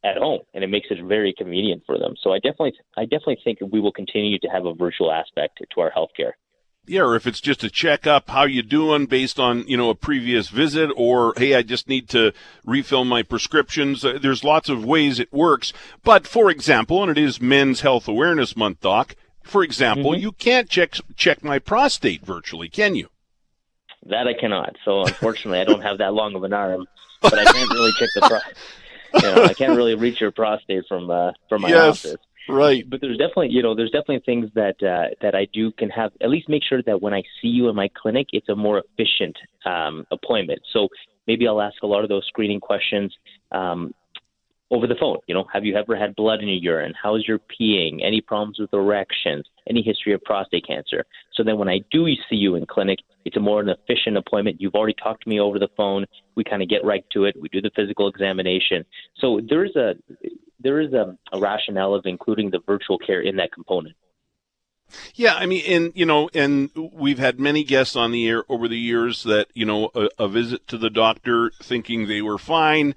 at 0.02 0.16
home, 0.16 0.40
and 0.54 0.64
it 0.64 0.68
makes 0.68 0.88
it 0.90 1.04
very 1.04 1.34
convenient 1.36 1.82
for 1.84 1.98
them. 1.98 2.14
So 2.22 2.32
I 2.32 2.38
definitely, 2.38 2.72
I 2.96 3.04
definitely 3.04 3.38
think 3.44 3.58
we 3.60 3.80
will 3.80 3.92
continue 3.92 4.38
to 4.38 4.48
have 4.48 4.64
a 4.64 4.74
virtual 4.74 5.12
aspect 5.12 5.62
to 5.74 5.80
our 5.80 5.92
healthcare 5.92 6.32
yeah, 6.86 7.02
or 7.02 7.14
if 7.14 7.26
it's 7.26 7.40
just 7.40 7.62
a 7.62 7.70
checkup, 7.70 8.28
how 8.28 8.44
you 8.44 8.62
doing 8.62 9.06
based 9.06 9.38
on 9.38 9.66
you 9.68 9.76
know 9.76 9.90
a 9.90 9.94
previous 9.94 10.48
visit, 10.48 10.90
or 10.96 11.32
hey, 11.36 11.54
I 11.54 11.62
just 11.62 11.88
need 11.88 12.08
to 12.10 12.32
refill 12.64 13.04
my 13.04 13.22
prescriptions. 13.22 14.04
Uh, 14.04 14.18
there's 14.20 14.42
lots 14.42 14.68
of 14.68 14.84
ways 14.84 15.20
it 15.20 15.32
works. 15.32 15.72
But 16.02 16.26
for 16.26 16.50
example, 16.50 17.02
and 17.02 17.10
it 17.10 17.18
is 17.18 17.40
Men's 17.40 17.82
Health 17.82 18.08
Awareness 18.08 18.56
Month, 18.56 18.80
Doc. 18.80 19.14
For 19.44 19.62
example, 19.62 20.12
mm-hmm. 20.12 20.22
you 20.22 20.32
can't 20.32 20.68
check 20.68 20.94
check 21.16 21.44
my 21.44 21.58
prostate 21.58 22.24
virtually, 22.24 22.68
can 22.68 22.96
you? 22.96 23.08
That 24.06 24.26
I 24.26 24.34
cannot. 24.34 24.76
So 24.84 25.02
unfortunately, 25.02 25.60
I 25.60 25.64
don't 25.64 25.82
have 25.82 25.98
that 25.98 26.12
long 26.12 26.34
of 26.34 26.42
an 26.42 26.52
arm, 26.52 26.86
but 27.20 27.38
I 27.38 27.44
can't 27.44 27.70
really 27.70 27.92
check 27.98 28.08
the. 28.14 28.20
Pro- 28.22 29.20
you 29.30 29.36
know, 29.36 29.44
I 29.44 29.54
can't 29.54 29.76
really 29.76 29.94
reach 29.94 30.20
your 30.20 30.32
prostate 30.32 30.84
from 30.88 31.10
uh, 31.10 31.32
from 31.48 31.62
my 31.62 31.68
yes. 31.68 32.04
office. 32.04 32.16
Right. 32.48 32.88
But 32.88 33.00
there's 33.00 33.18
definitely, 33.18 33.50
you 33.50 33.62
know, 33.62 33.74
there's 33.74 33.90
definitely 33.90 34.22
things 34.26 34.50
that 34.54 34.82
uh, 34.82 35.14
that 35.20 35.34
I 35.34 35.46
do 35.52 35.70
can 35.72 35.90
have 35.90 36.12
at 36.20 36.28
least 36.28 36.48
make 36.48 36.62
sure 36.64 36.82
that 36.82 37.00
when 37.00 37.14
I 37.14 37.22
see 37.40 37.48
you 37.48 37.68
in 37.68 37.76
my 37.76 37.88
clinic, 37.94 38.28
it's 38.32 38.48
a 38.48 38.56
more 38.56 38.82
efficient 38.82 39.36
um, 39.64 40.04
appointment. 40.10 40.60
So 40.72 40.88
maybe 41.26 41.46
I'll 41.46 41.60
ask 41.60 41.82
a 41.82 41.86
lot 41.86 42.02
of 42.02 42.08
those 42.08 42.26
screening 42.26 42.60
questions 42.60 43.14
um, 43.52 43.94
over 44.72 44.86
the 44.86 44.96
phone. 44.98 45.18
You 45.26 45.34
know, 45.34 45.44
have 45.52 45.64
you 45.64 45.76
ever 45.76 45.96
had 45.96 46.16
blood 46.16 46.40
in 46.40 46.48
your 46.48 46.56
urine? 46.56 46.94
How's 47.00 47.26
your 47.28 47.38
peeing? 47.38 48.00
Any 48.04 48.20
problems 48.20 48.58
with 48.58 48.72
erections? 48.72 49.44
Any 49.68 49.82
history 49.82 50.12
of 50.12 50.22
prostate 50.22 50.66
cancer? 50.66 51.04
So 51.34 51.44
then 51.44 51.58
when 51.58 51.68
I 51.68 51.80
do 51.90 52.06
see 52.28 52.36
you 52.36 52.56
in 52.56 52.66
clinic, 52.66 52.98
it's 53.24 53.36
a 53.36 53.40
more 53.40 53.60
an 53.60 53.68
efficient 53.68 54.16
appointment. 54.16 54.60
You've 54.60 54.74
already 54.74 54.96
talked 55.00 55.22
to 55.24 55.28
me 55.28 55.38
over 55.38 55.58
the 55.58 55.68
phone. 55.76 56.06
We 56.34 56.42
kind 56.42 56.62
of 56.62 56.68
get 56.68 56.84
right 56.84 57.04
to 57.12 57.24
it. 57.26 57.36
We 57.40 57.48
do 57.50 57.60
the 57.60 57.70
physical 57.76 58.08
examination. 58.08 58.84
So 59.18 59.40
there 59.48 59.64
is 59.64 59.76
a 59.76 59.94
there 60.62 60.80
is 60.80 60.92
a, 60.92 61.16
a 61.32 61.38
rationale 61.38 61.94
of 61.94 62.06
including 62.06 62.50
the 62.50 62.60
virtual 62.60 62.98
care 62.98 63.20
in 63.20 63.36
that 63.36 63.52
component. 63.52 63.96
Yeah, 65.14 65.34
I 65.34 65.46
mean, 65.46 65.62
and 65.66 65.92
you 65.94 66.04
know, 66.04 66.28
and 66.34 66.70
we've 66.74 67.18
had 67.18 67.40
many 67.40 67.64
guests 67.64 67.96
on 67.96 68.12
the 68.12 68.28
air 68.28 68.44
over 68.48 68.68
the 68.68 68.78
years 68.78 69.22
that 69.22 69.48
you 69.54 69.64
know 69.64 69.90
a, 69.94 70.08
a 70.18 70.28
visit 70.28 70.66
to 70.68 70.78
the 70.78 70.90
doctor 70.90 71.50
thinking 71.62 72.06
they 72.06 72.22
were 72.22 72.38
fine 72.38 72.94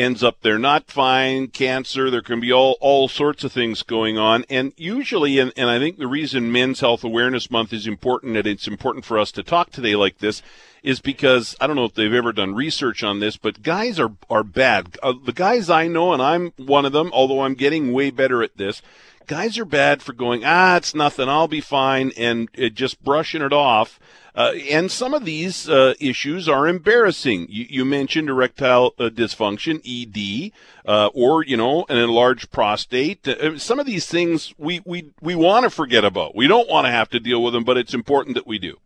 ends 0.00 0.22
up 0.22 0.40
they're 0.40 0.58
not 0.58 0.90
fine, 0.90 1.48
cancer, 1.48 2.10
there 2.10 2.22
can 2.22 2.40
be 2.40 2.52
all, 2.52 2.76
all 2.80 3.08
sorts 3.08 3.44
of 3.44 3.52
things 3.52 3.82
going 3.82 4.18
on. 4.18 4.44
And 4.48 4.72
usually, 4.76 5.38
and, 5.38 5.52
and 5.56 5.68
I 5.68 5.78
think 5.78 5.98
the 5.98 6.06
reason 6.06 6.52
Men's 6.52 6.80
Health 6.80 7.04
Awareness 7.04 7.50
Month 7.50 7.72
is 7.72 7.86
important 7.86 8.36
and 8.36 8.46
it's 8.46 8.66
important 8.66 9.04
for 9.04 9.18
us 9.18 9.30
to 9.32 9.42
talk 9.42 9.70
today 9.70 9.96
like 9.96 10.18
this 10.18 10.42
is 10.82 11.00
because 11.00 11.56
I 11.60 11.66
don't 11.66 11.76
know 11.76 11.84
if 11.84 11.94
they've 11.94 12.12
ever 12.12 12.32
done 12.32 12.54
research 12.54 13.02
on 13.02 13.20
this, 13.20 13.36
but 13.36 13.62
guys 13.62 14.00
are 14.00 14.12
are 14.28 14.42
bad. 14.42 14.96
Uh, 15.02 15.14
the 15.24 15.32
guys 15.32 15.68
I 15.68 15.88
know, 15.88 16.12
and 16.12 16.22
I'm 16.22 16.52
one 16.56 16.86
of 16.86 16.92
them, 16.92 17.10
although 17.12 17.42
I'm 17.42 17.54
getting 17.54 17.92
way 17.92 18.10
better 18.10 18.42
at 18.42 18.56
this. 18.56 18.82
Guys 19.26 19.58
are 19.58 19.64
bad 19.64 20.02
for 20.02 20.12
going, 20.12 20.42
ah, 20.44 20.76
it's 20.76 20.94
nothing, 20.94 21.28
I'll 21.28 21.46
be 21.46 21.60
fine, 21.60 22.10
and 22.16 22.48
uh, 22.58 22.68
just 22.68 23.04
brushing 23.04 23.42
it 23.42 23.52
off. 23.52 24.00
Uh, 24.34 24.52
and 24.70 24.90
some 24.90 25.14
of 25.14 25.24
these 25.24 25.68
uh, 25.68 25.94
issues 26.00 26.48
are 26.48 26.68
embarrassing. 26.68 27.46
You, 27.48 27.66
you 27.68 27.84
mentioned 27.84 28.28
erectile 28.28 28.94
uh, 28.98 29.08
dysfunction, 29.08 29.80
ED, 29.84 30.52
uh, 30.86 31.08
or 31.14 31.44
you 31.44 31.56
know, 31.56 31.84
an 31.88 31.96
enlarged 31.96 32.50
prostate. 32.50 33.26
Uh, 33.26 33.58
some 33.58 33.80
of 33.80 33.86
these 33.86 34.06
things 34.06 34.54
we 34.58 34.80
we 34.84 35.10
we 35.20 35.34
want 35.34 35.64
to 35.64 35.70
forget 35.70 36.04
about. 36.04 36.36
We 36.36 36.46
don't 36.46 36.68
want 36.68 36.86
to 36.86 36.90
have 36.90 37.08
to 37.10 37.20
deal 37.20 37.42
with 37.42 37.54
them, 37.54 37.64
but 37.64 37.76
it's 37.76 37.94
important 37.94 38.34
that 38.36 38.46
we 38.46 38.58
do. 38.58 38.76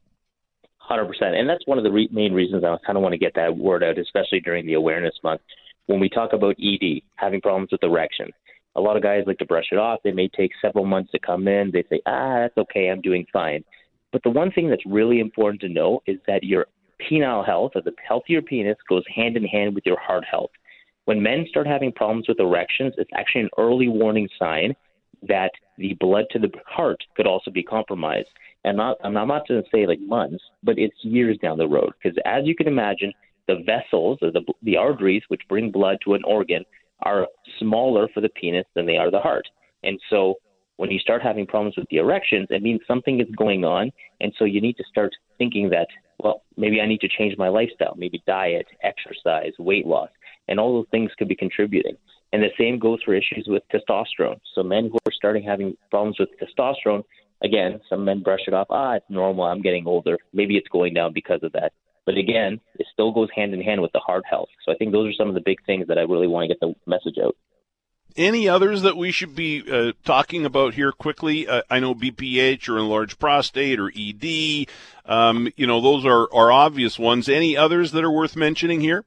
Hundred 0.78 1.06
percent, 1.06 1.34
and 1.34 1.48
that's 1.48 1.66
one 1.66 1.78
of 1.78 1.84
the 1.84 1.92
re- 1.92 2.10
main 2.12 2.32
reasons 2.32 2.62
I 2.62 2.76
kind 2.84 2.96
of 2.96 3.02
want 3.02 3.12
to 3.12 3.18
get 3.18 3.34
that 3.36 3.56
word 3.56 3.82
out, 3.82 3.98
especially 3.98 4.40
during 4.40 4.66
the 4.66 4.74
awareness 4.74 5.14
month. 5.22 5.40
When 5.86 6.00
we 6.00 6.08
talk 6.08 6.32
about 6.32 6.56
ED, 6.58 7.02
having 7.16 7.40
problems 7.40 7.70
with 7.72 7.82
erection, 7.82 8.30
a 8.76 8.80
lot 8.80 8.96
of 8.96 9.02
guys 9.02 9.24
like 9.26 9.38
to 9.38 9.46
brush 9.46 9.66
it 9.72 9.78
off. 9.78 10.00
They 10.02 10.12
may 10.12 10.28
take 10.28 10.52
several 10.60 10.84
months 10.84 11.12
to 11.12 11.18
come 11.18 11.48
in. 11.48 11.70
They 11.70 11.84
say, 11.88 12.00
"Ah, 12.06 12.40
that's 12.40 12.56
okay, 12.58 12.88
I'm 12.88 13.00
doing 13.00 13.26
fine." 13.32 13.64
But 14.14 14.22
the 14.22 14.30
one 14.30 14.52
thing 14.52 14.70
that's 14.70 14.86
really 14.86 15.18
important 15.18 15.60
to 15.62 15.68
know 15.68 16.00
is 16.06 16.18
that 16.28 16.44
your 16.44 16.66
penile 17.02 17.44
health, 17.44 17.72
or 17.74 17.82
the 17.82 17.90
health 18.06 18.22
of 18.26 18.30
your 18.30 18.42
penis, 18.42 18.76
goes 18.88 19.02
hand 19.12 19.36
in 19.36 19.42
hand 19.42 19.74
with 19.74 19.84
your 19.84 19.98
heart 19.98 20.24
health. 20.24 20.52
When 21.06 21.20
men 21.20 21.46
start 21.50 21.66
having 21.66 21.90
problems 21.90 22.28
with 22.28 22.38
erections, 22.38 22.94
it's 22.96 23.10
actually 23.12 23.40
an 23.40 23.50
early 23.58 23.88
warning 23.88 24.28
sign 24.38 24.76
that 25.26 25.50
the 25.78 25.94
blood 25.94 26.26
to 26.30 26.38
the 26.38 26.52
heart 26.64 27.02
could 27.16 27.26
also 27.26 27.50
be 27.50 27.64
compromised. 27.64 28.28
And 28.62 28.76
not, 28.76 28.98
I'm 29.02 29.14
not 29.14 29.48
going 29.48 29.60
to 29.60 29.68
say 29.74 29.84
like 29.84 29.98
months, 30.00 30.44
but 30.62 30.78
it's 30.78 30.94
years 31.02 31.36
down 31.42 31.58
the 31.58 31.66
road. 31.66 31.92
Because 32.00 32.16
as 32.24 32.44
you 32.44 32.54
can 32.54 32.68
imagine, 32.68 33.12
the 33.48 33.64
vessels 33.66 34.20
or 34.22 34.30
the, 34.30 34.42
the 34.62 34.76
arteries 34.76 35.22
which 35.26 35.42
bring 35.48 35.72
blood 35.72 35.96
to 36.04 36.14
an 36.14 36.22
organ 36.24 36.64
are 37.02 37.26
smaller 37.58 38.06
for 38.14 38.20
the 38.20 38.28
penis 38.28 38.64
than 38.76 38.86
they 38.86 38.96
are 38.96 39.10
the 39.10 39.18
heart. 39.18 39.48
And 39.82 39.98
so 40.08 40.36
when 40.76 40.90
you 40.90 40.98
start 40.98 41.22
having 41.22 41.46
problems 41.46 41.76
with 41.76 41.88
the 41.90 41.98
erections, 41.98 42.48
it 42.50 42.62
means 42.62 42.80
something 42.86 43.20
is 43.20 43.28
going 43.36 43.64
on. 43.64 43.90
And 44.20 44.32
so 44.38 44.44
you 44.44 44.60
need 44.60 44.76
to 44.76 44.84
start 44.90 45.12
thinking 45.38 45.70
that, 45.70 45.86
well, 46.18 46.42
maybe 46.56 46.80
I 46.80 46.86
need 46.86 47.00
to 47.00 47.08
change 47.08 47.36
my 47.38 47.48
lifestyle, 47.48 47.94
maybe 47.96 48.22
diet, 48.26 48.66
exercise, 48.82 49.52
weight 49.58 49.86
loss, 49.86 50.10
and 50.48 50.58
all 50.58 50.74
those 50.74 50.90
things 50.90 51.10
could 51.18 51.28
be 51.28 51.36
contributing. 51.36 51.96
And 52.32 52.42
the 52.42 52.48
same 52.58 52.78
goes 52.78 53.00
for 53.04 53.14
issues 53.14 53.46
with 53.46 53.62
testosterone. 53.72 54.40
So 54.54 54.62
men 54.64 54.90
who 54.90 54.98
are 55.06 55.12
starting 55.12 55.44
having 55.44 55.76
problems 55.90 56.18
with 56.18 56.30
testosterone, 56.40 57.04
again, 57.44 57.80
some 57.88 58.04
men 58.04 58.22
brush 58.22 58.40
it 58.48 58.54
off. 58.54 58.66
Ah, 58.70 58.94
it's 58.94 59.06
normal. 59.08 59.44
I'm 59.44 59.62
getting 59.62 59.86
older. 59.86 60.18
Maybe 60.32 60.56
it's 60.56 60.68
going 60.68 60.94
down 60.94 61.12
because 61.12 61.40
of 61.44 61.52
that. 61.52 61.72
But 62.06 62.18
again, 62.18 62.60
it 62.78 62.86
still 62.92 63.12
goes 63.12 63.28
hand 63.34 63.54
in 63.54 63.62
hand 63.62 63.80
with 63.80 63.92
the 63.92 64.00
heart 64.00 64.24
health. 64.28 64.48
So 64.64 64.72
I 64.72 64.74
think 64.76 64.92
those 64.92 65.08
are 65.08 65.16
some 65.16 65.28
of 65.28 65.34
the 65.34 65.40
big 65.40 65.64
things 65.64 65.86
that 65.86 65.98
I 65.98 66.02
really 66.02 66.26
want 66.26 66.44
to 66.44 66.48
get 66.48 66.60
the 66.60 66.74
message 66.86 67.18
out. 67.24 67.36
Any 68.16 68.48
others 68.48 68.82
that 68.82 68.96
we 68.96 69.10
should 69.10 69.34
be 69.34 69.64
uh, 69.68 69.92
talking 70.04 70.44
about 70.44 70.74
here 70.74 70.92
quickly? 70.92 71.48
Uh, 71.48 71.62
I 71.68 71.80
know 71.80 71.94
BPH 71.94 72.68
or 72.68 72.78
enlarged 72.78 73.18
prostate 73.18 73.80
or 73.80 73.90
ED. 73.96 74.66
Um, 75.04 75.48
you 75.56 75.66
know, 75.66 75.80
those 75.80 76.06
are, 76.06 76.28
are 76.32 76.52
obvious 76.52 76.96
ones. 76.98 77.28
Any 77.28 77.56
others 77.56 77.90
that 77.92 78.04
are 78.04 78.10
worth 78.10 78.36
mentioning 78.36 78.80
here? 78.80 79.04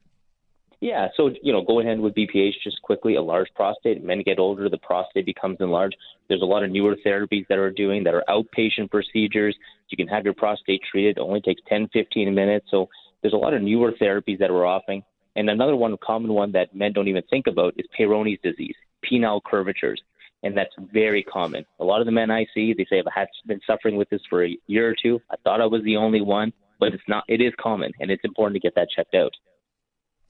Yeah, 0.80 1.08
so 1.16 1.30
you 1.42 1.52
know, 1.52 1.62
go 1.62 1.80
ahead 1.80 1.98
with 1.98 2.14
BPH 2.14 2.52
just 2.62 2.80
quickly. 2.82 3.16
A 3.16 3.22
large 3.22 3.48
prostate. 3.54 4.04
Men 4.04 4.22
get 4.22 4.38
older, 4.38 4.68
the 4.68 4.78
prostate 4.78 5.26
becomes 5.26 5.56
enlarged. 5.60 5.96
There's 6.28 6.42
a 6.42 6.46
lot 6.46 6.62
of 6.62 6.70
newer 6.70 6.94
therapies 7.04 7.48
that 7.48 7.58
are 7.58 7.70
doing 7.70 8.04
that 8.04 8.14
are 8.14 8.24
outpatient 8.28 8.90
procedures. 8.90 9.56
You 9.88 9.96
can 9.96 10.06
have 10.08 10.24
your 10.24 10.34
prostate 10.34 10.82
treated. 10.88 11.16
It 11.16 11.20
only 11.20 11.40
takes 11.40 11.62
10, 11.68 11.88
15 11.92 12.32
minutes. 12.34 12.66
So 12.70 12.88
there's 13.22 13.34
a 13.34 13.38
lot 13.38 13.54
of 13.54 13.62
newer 13.62 13.92
therapies 13.92 14.38
that 14.38 14.50
we're 14.50 14.66
offering. 14.66 15.02
And 15.34 15.48
another 15.48 15.74
one, 15.74 15.96
common 16.04 16.32
one 16.32 16.52
that 16.52 16.74
men 16.74 16.92
don't 16.92 17.08
even 17.08 17.22
think 17.30 17.46
about 17.46 17.74
is 17.76 17.86
Peyronie's 17.98 18.40
disease, 18.42 18.74
penile 19.04 19.42
curvatures, 19.42 20.00
and 20.42 20.56
that's 20.56 20.74
very 20.92 21.22
common. 21.22 21.64
A 21.80 21.84
lot 21.84 22.00
of 22.00 22.06
the 22.06 22.12
men 22.12 22.30
I 22.30 22.46
see, 22.54 22.74
they 22.74 22.86
say 22.88 23.02
I've 23.16 23.28
been 23.46 23.60
suffering 23.66 23.96
with 23.96 24.08
this 24.10 24.22
for 24.28 24.44
a 24.44 24.56
year 24.66 24.88
or 24.88 24.94
two. 25.00 25.20
I 25.30 25.36
thought 25.44 25.60
I 25.60 25.66
was 25.66 25.82
the 25.82 25.96
only 25.96 26.20
one, 26.20 26.52
but 26.78 26.94
it's 26.94 27.02
not. 27.08 27.24
It 27.28 27.40
is 27.40 27.52
common, 27.60 27.92
and 28.00 28.10
it's 28.10 28.24
important 28.24 28.54
to 28.54 28.66
get 28.66 28.74
that 28.74 28.88
checked 28.94 29.14
out. 29.14 29.32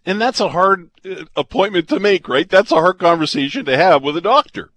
And 0.07 0.21
that's 0.21 0.41
a 0.41 0.49
hard 0.49 0.91
uh, 1.05 1.25
appointment 1.37 1.89
to 1.89 2.01
make, 2.01 2.29
right? 2.29 2.49
That's 2.49 2.73
a 2.73 2.77
hard 2.77 2.99
conversation 2.99 3.65
to 3.67 3.77
have 3.77 4.03
with 4.03 4.17
a 4.17 4.23
doctor. 4.23 4.71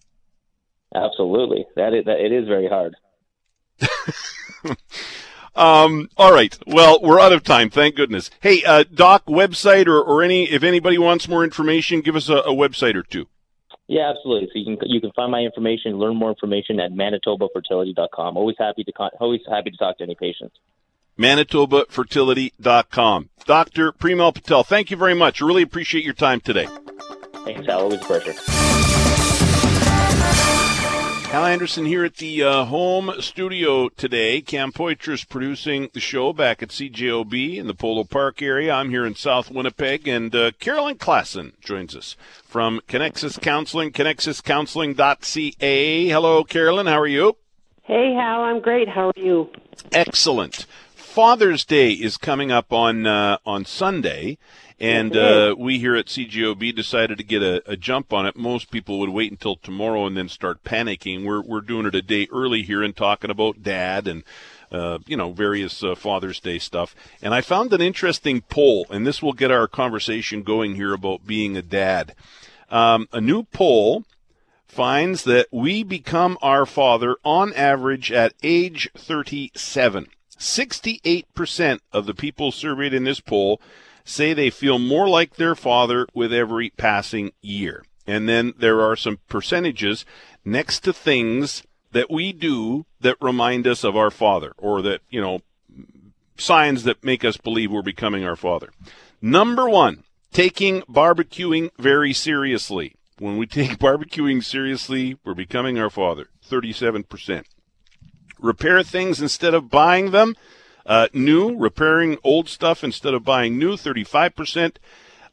Absolutely, 0.93 1.65
that 1.75 1.93
is, 1.93 2.05
that 2.05 2.19
it 2.19 2.33
is 2.33 2.47
very 2.47 2.67
hard. 2.67 2.95
um, 5.55 6.09
all 6.17 6.33
right. 6.33 6.57
Well, 6.67 6.99
we're 7.01 7.19
out 7.19 7.33
of 7.33 7.43
time. 7.43 7.69
Thank 7.69 7.95
goodness. 7.95 8.29
Hey, 8.41 8.63
uh, 8.63 8.83
doc, 8.93 9.25
website 9.25 9.87
or, 9.87 10.01
or 10.01 10.21
any 10.21 10.51
if 10.51 10.63
anybody 10.63 10.97
wants 10.97 11.27
more 11.27 11.43
information, 11.43 12.01
give 12.01 12.15
us 12.15 12.29
a, 12.29 12.37
a 12.37 12.53
website 12.53 12.95
or 12.95 13.03
two. 13.03 13.27
Yeah, 13.91 14.09
absolutely. 14.09 14.49
So 14.53 14.57
you 14.57 14.77
can 14.77 14.89
you 14.89 15.01
can 15.01 15.11
find 15.11 15.29
my 15.29 15.41
information, 15.41 15.99
learn 15.99 16.15
more 16.15 16.29
information 16.29 16.79
at 16.79 16.93
manitobafertility.com. 16.93 18.37
Always 18.37 18.55
happy 18.57 18.85
to 18.85 18.93
always 19.19 19.41
happy 19.49 19.69
to 19.69 19.75
talk 19.75 19.97
to 19.97 20.05
any 20.05 20.15
patients. 20.15 20.55
ManitobaFertility.com. 21.19 23.29
Dr. 23.45 23.91
Premal 23.91 24.33
Patel, 24.33 24.63
thank 24.63 24.91
you 24.91 24.97
very 24.97 25.13
much. 25.13 25.41
Really 25.41 25.61
appreciate 25.61 26.05
your 26.05 26.13
time 26.13 26.39
today. 26.39 26.69
Thanks, 27.43 27.67
Al. 27.67 27.81
Always 27.81 27.99
a 27.99 28.05
pleasure. 28.05 28.31
Hal 31.31 31.45
Anderson 31.45 31.85
here 31.85 32.03
at 32.03 32.17
the 32.17 32.43
uh, 32.43 32.65
home 32.65 33.13
studio 33.21 33.87
today. 33.87 34.41
Cam 34.41 34.73
Poitras 34.73 35.25
producing 35.25 35.89
the 35.93 36.01
show 36.01 36.33
back 36.33 36.61
at 36.61 36.71
CJOB 36.71 37.55
in 37.55 37.67
the 37.67 37.73
Polo 37.73 38.03
Park 38.03 38.41
area. 38.41 38.73
I'm 38.73 38.89
here 38.89 39.05
in 39.05 39.15
South 39.15 39.49
Winnipeg, 39.49 40.09
and 40.09 40.35
uh, 40.35 40.51
Carolyn 40.59 40.97
Klassen 40.97 41.53
joins 41.61 41.95
us 41.95 42.17
from 42.43 42.81
Connexus 42.89 43.41
Counseling, 43.41 43.93
connexuscounseling.ca. 43.93 46.07
Hello, 46.09 46.43
Carolyn. 46.43 46.87
How 46.87 46.99
are 46.99 47.07
you? 47.07 47.37
Hey, 47.83 48.13
Hal. 48.13 48.41
I'm 48.41 48.59
great. 48.59 48.89
How 48.89 49.11
are 49.11 49.13
you? 49.15 49.51
Excellent. 49.93 50.65
Father's 50.95 51.63
Day 51.63 51.93
is 51.93 52.17
coming 52.17 52.51
up 52.51 52.73
on 52.73 53.07
uh, 53.07 53.37
on 53.45 53.63
Sunday, 53.63 54.37
and 54.81 55.15
uh, 55.15 55.55
we 55.59 55.77
here 55.77 55.95
at 55.95 56.07
CJOB 56.07 56.75
decided 56.75 57.19
to 57.19 57.23
get 57.23 57.43
a, 57.43 57.61
a, 57.69 57.77
jump 57.77 58.11
on 58.11 58.25
it. 58.25 58.35
Most 58.35 58.71
people 58.71 58.99
would 58.99 59.09
wait 59.09 59.29
until 59.29 59.55
tomorrow 59.55 60.07
and 60.07 60.17
then 60.17 60.27
start 60.27 60.63
panicking. 60.63 61.23
We're 61.23 61.41
we're 61.41 61.61
doing 61.61 61.85
it 61.85 61.93
a 61.93 62.01
day 62.01 62.27
early 62.33 62.63
here 62.63 62.81
and 62.81 62.95
talking 62.95 63.29
about 63.29 63.61
dad 63.61 64.07
and 64.07 64.23
uh, 64.71 64.97
you 65.05 65.15
know 65.15 65.33
various 65.33 65.83
uh, 65.83 65.93
Father's 65.93 66.39
Day 66.39 66.57
stuff. 66.57 66.95
And 67.21 67.31
I 67.35 67.41
found 67.41 67.71
an 67.73 67.81
interesting 67.81 68.41
poll, 68.41 68.87
and 68.89 69.05
this 69.05 69.21
will 69.21 69.33
get 69.33 69.51
our 69.51 69.67
conversation 69.67 70.41
going 70.41 70.75
here 70.75 70.93
about 70.93 71.27
being 71.27 71.55
a 71.55 71.61
dad. 71.61 72.15
Um, 72.71 73.07
a 73.13 73.21
new 73.21 73.43
poll 73.43 74.03
finds 74.65 75.25
that 75.25 75.45
we 75.51 75.83
become 75.83 76.39
our 76.41 76.65
father 76.65 77.17
on 77.23 77.53
average 77.53 78.11
at 78.11 78.33
age 78.41 78.89
37. 78.97 80.07
68% 80.39 81.79
of 81.93 82.07
the 82.07 82.15
people 82.15 82.51
surveyed 82.51 82.95
in 82.95 83.03
this 83.03 83.19
poll 83.19 83.61
say 84.03 84.33
they 84.33 84.49
feel 84.49 84.79
more 84.79 85.07
like 85.07 85.35
their 85.35 85.55
father 85.55 86.07
with 86.13 86.33
every 86.33 86.71
passing 86.71 87.31
year. 87.41 87.83
And 88.07 88.27
then 88.27 88.53
there 88.57 88.81
are 88.81 88.95
some 88.95 89.19
percentages 89.27 90.05
next 90.43 90.81
to 90.81 90.93
things 90.93 91.63
that 91.91 92.09
we 92.09 92.33
do 92.33 92.85
that 92.99 93.17
remind 93.21 93.67
us 93.67 93.83
of 93.83 93.95
our 93.95 94.11
father 94.11 94.53
or 94.57 94.81
that, 94.81 95.01
you 95.09 95.21
know, 95.21 95.41
signs 96.37 96.83
that 96.83 97.03
make 97.03 97.23
us 97.23 97.37
believe 97.37 97.71
we're 97.71 97.81
becoming 97.81 98.25
our 98.25 98.35
father. 98.35 98.71
Number 99.21 99.69
one, 99.69 100.03
taking 100.33 100.81
barbecuing 100.83 101.69
very 101.77 102.13
seriously. 102.13 102.95
When 103.19 103.37
we 103.37 103.45
take 103.45 103.71
barbecuing 103.79 104.43
seriously, 104.43 105.17
we're 105.23 105.35
becoming 105.35 105.77
our 105.77 105.89
father. 105.89 106.29
37% 106.49 107.43
repair 108.41 108.83
things 108.83 109.21
instead 109.21 109.53
of 109.53 109.69
buying 109.69 110.11
them. 110.11 110.35
Uh, 110.85 111.07
new, 111.13 111.55
repairing 111.55 112.17
old 112.23 112.49
stuff 112.49 112.83
instead 112.83 113.13
of 113.13 113.23
buying 113.23 113.57
new, 113.57 113.73
35%. 113.73 114.77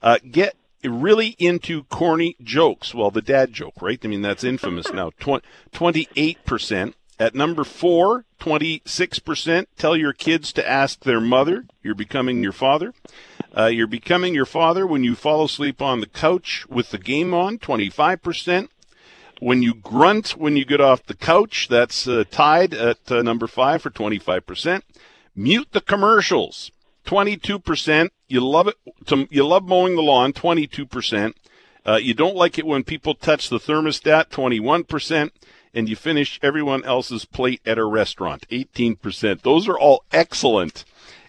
Uh, 0.02 0.18
get 0.30 0.54
really 0.84 1.34
into 1.38 1.84
corny 1.84 2.36
jokes. 2.42 2.94
Well, 2.94 3.10
the 3.10 3.22
dad 3.22 3.52
joke, 3.52 3.80
right? 3.80 3.98
I 4.02 4.08
mean, 4.08 4.22
that's 4.22 4.44
infamous 4.44 4.92
now. 4.92 5.10
28%. 5.20 6.94
At 7.20 7.34
number 7.34 7.64
four, 7.64 8.24
26%. 8.40 9.66
Tell 9.76 9.96
your 9.96 10.12
kids 10.12 10.52
to 10.52 10.68
ask 10.68 11.00
their 11.00 11.20
mother. 11.20 11.64
You're 11.82 11.96
becoming 11.96 12.42
your 12.44 12.52
father. 12.52 12.94
Uh, 13.56 13.66
you're 13.66 13.88
becoming 13.88 14.34
your 14.34 14.46
father 14.46 14.86
when 14.86 15.02
you 15.02 15.16
fall 15.16 15.44
asleep 15.44 15.82
on 15.82 15.98
the 15.98 16.06
couch 16.06 16.64
with 16.68 16.90
the 16.90 16.98
game 16.98 17.34
on, 17.34 17.58
25%. 17.58 18.68
When 19.40 19.62
you 19.62 19.74
grunt 19.74 20.30
when 20.30 20.56
you 20.56 20.64
get 20.64 20.80
off 20.80 21.06
the 21.06 21.14
couch, 21.14 21.68
that's 21.68 22.08
uh, 22.08 22.24
tied 22.28 22.74
at 22.74 23.10
uh, 23.10 23.22
number 23.22 23.46
five 23.46 23.82
for 23.82 23.90
25%. 23.90 24.82
Mute 25.38 25.68
the 25.70 25.80
commercials, 25.80 26.72
22%. 27.06 28.08
You 28.26 28.40
love 28.40 28.66
it. 28.66 28.74
To, 29.06 29.28
you 29.30 29.46
love 29.46 29.62
mowing 29.62 29.94
the 29.94 30.02
lawn, 30.02 30.32
22%. 30.32 31.32
Uh, 31.86 31.94
you 31.94 32.12
don't 32.12 32.34
like 32.34 32.58
it 32.58 32.66
when 32.66 32.82
people 32.82 33.14
touch 33.14 33.48
the 33.48 33.60
thermostat, 33.60 34.30
21%. 34.30 35.30
And 35.72 35.88
you 35.88 35.94
finish 35.94 36.40
everyone 36.42 36.82
else's 36.82 37.24
plate 37.24 37.60
at 37.64 37.78
a 37.78 37.84
restaurant, 37.84 38.48
18%. 38.50 39.42
Those 39.42 39.68
are 39.68 39.78
all 39.78 40.02
excellent. 40.10 40.84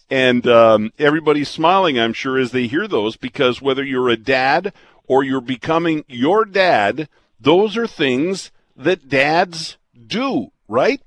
And 0.09 0.47
um, 0.47 0.91
everybody's 0.97 1.49
smiling, 1.49 1.99
I'm 1.99 2.13
sure, 2.13 2.39
as 2.39 2.49
they 2.51 2.65
hear 2.65 2.87
those, 2.87 3.15
because 3.15 3.61
whether 3.61 3.83
you're 3.83 4.09
a 4.09 4.17
dad 4.17 4.73
or 5.05 5.23
you're 5.23 5.39
becoming 5.39 6.03
your 6.07 6.45
dad, 6.45 7.09
those 7.39 7.77
are 7.77 7.85
things 7.85 8.49
that 8.75 9.07
dads 9.07 9.77
do, 10.07 10.47
right? 10.67 10.99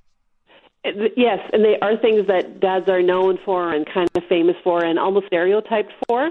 Yes, 0.84 1.38
and 1.52 1.64
they 1.64 1.78
are 1.80 1.96
things 1.96 2.26
that 2.26 2.60
dads 2.60 2.88
are 2.88 3.02
known 3.02 3.38
for 3.44 3.72
and 3.72 3.86
kind 3.86 4.08
of 4.16 4.22
famous 4.28 4.56
for 4.64 4.84
and 4.84 4.98
almost 4.98 5.26
stereotyped 5.26 5.92
for. 6.08 6.30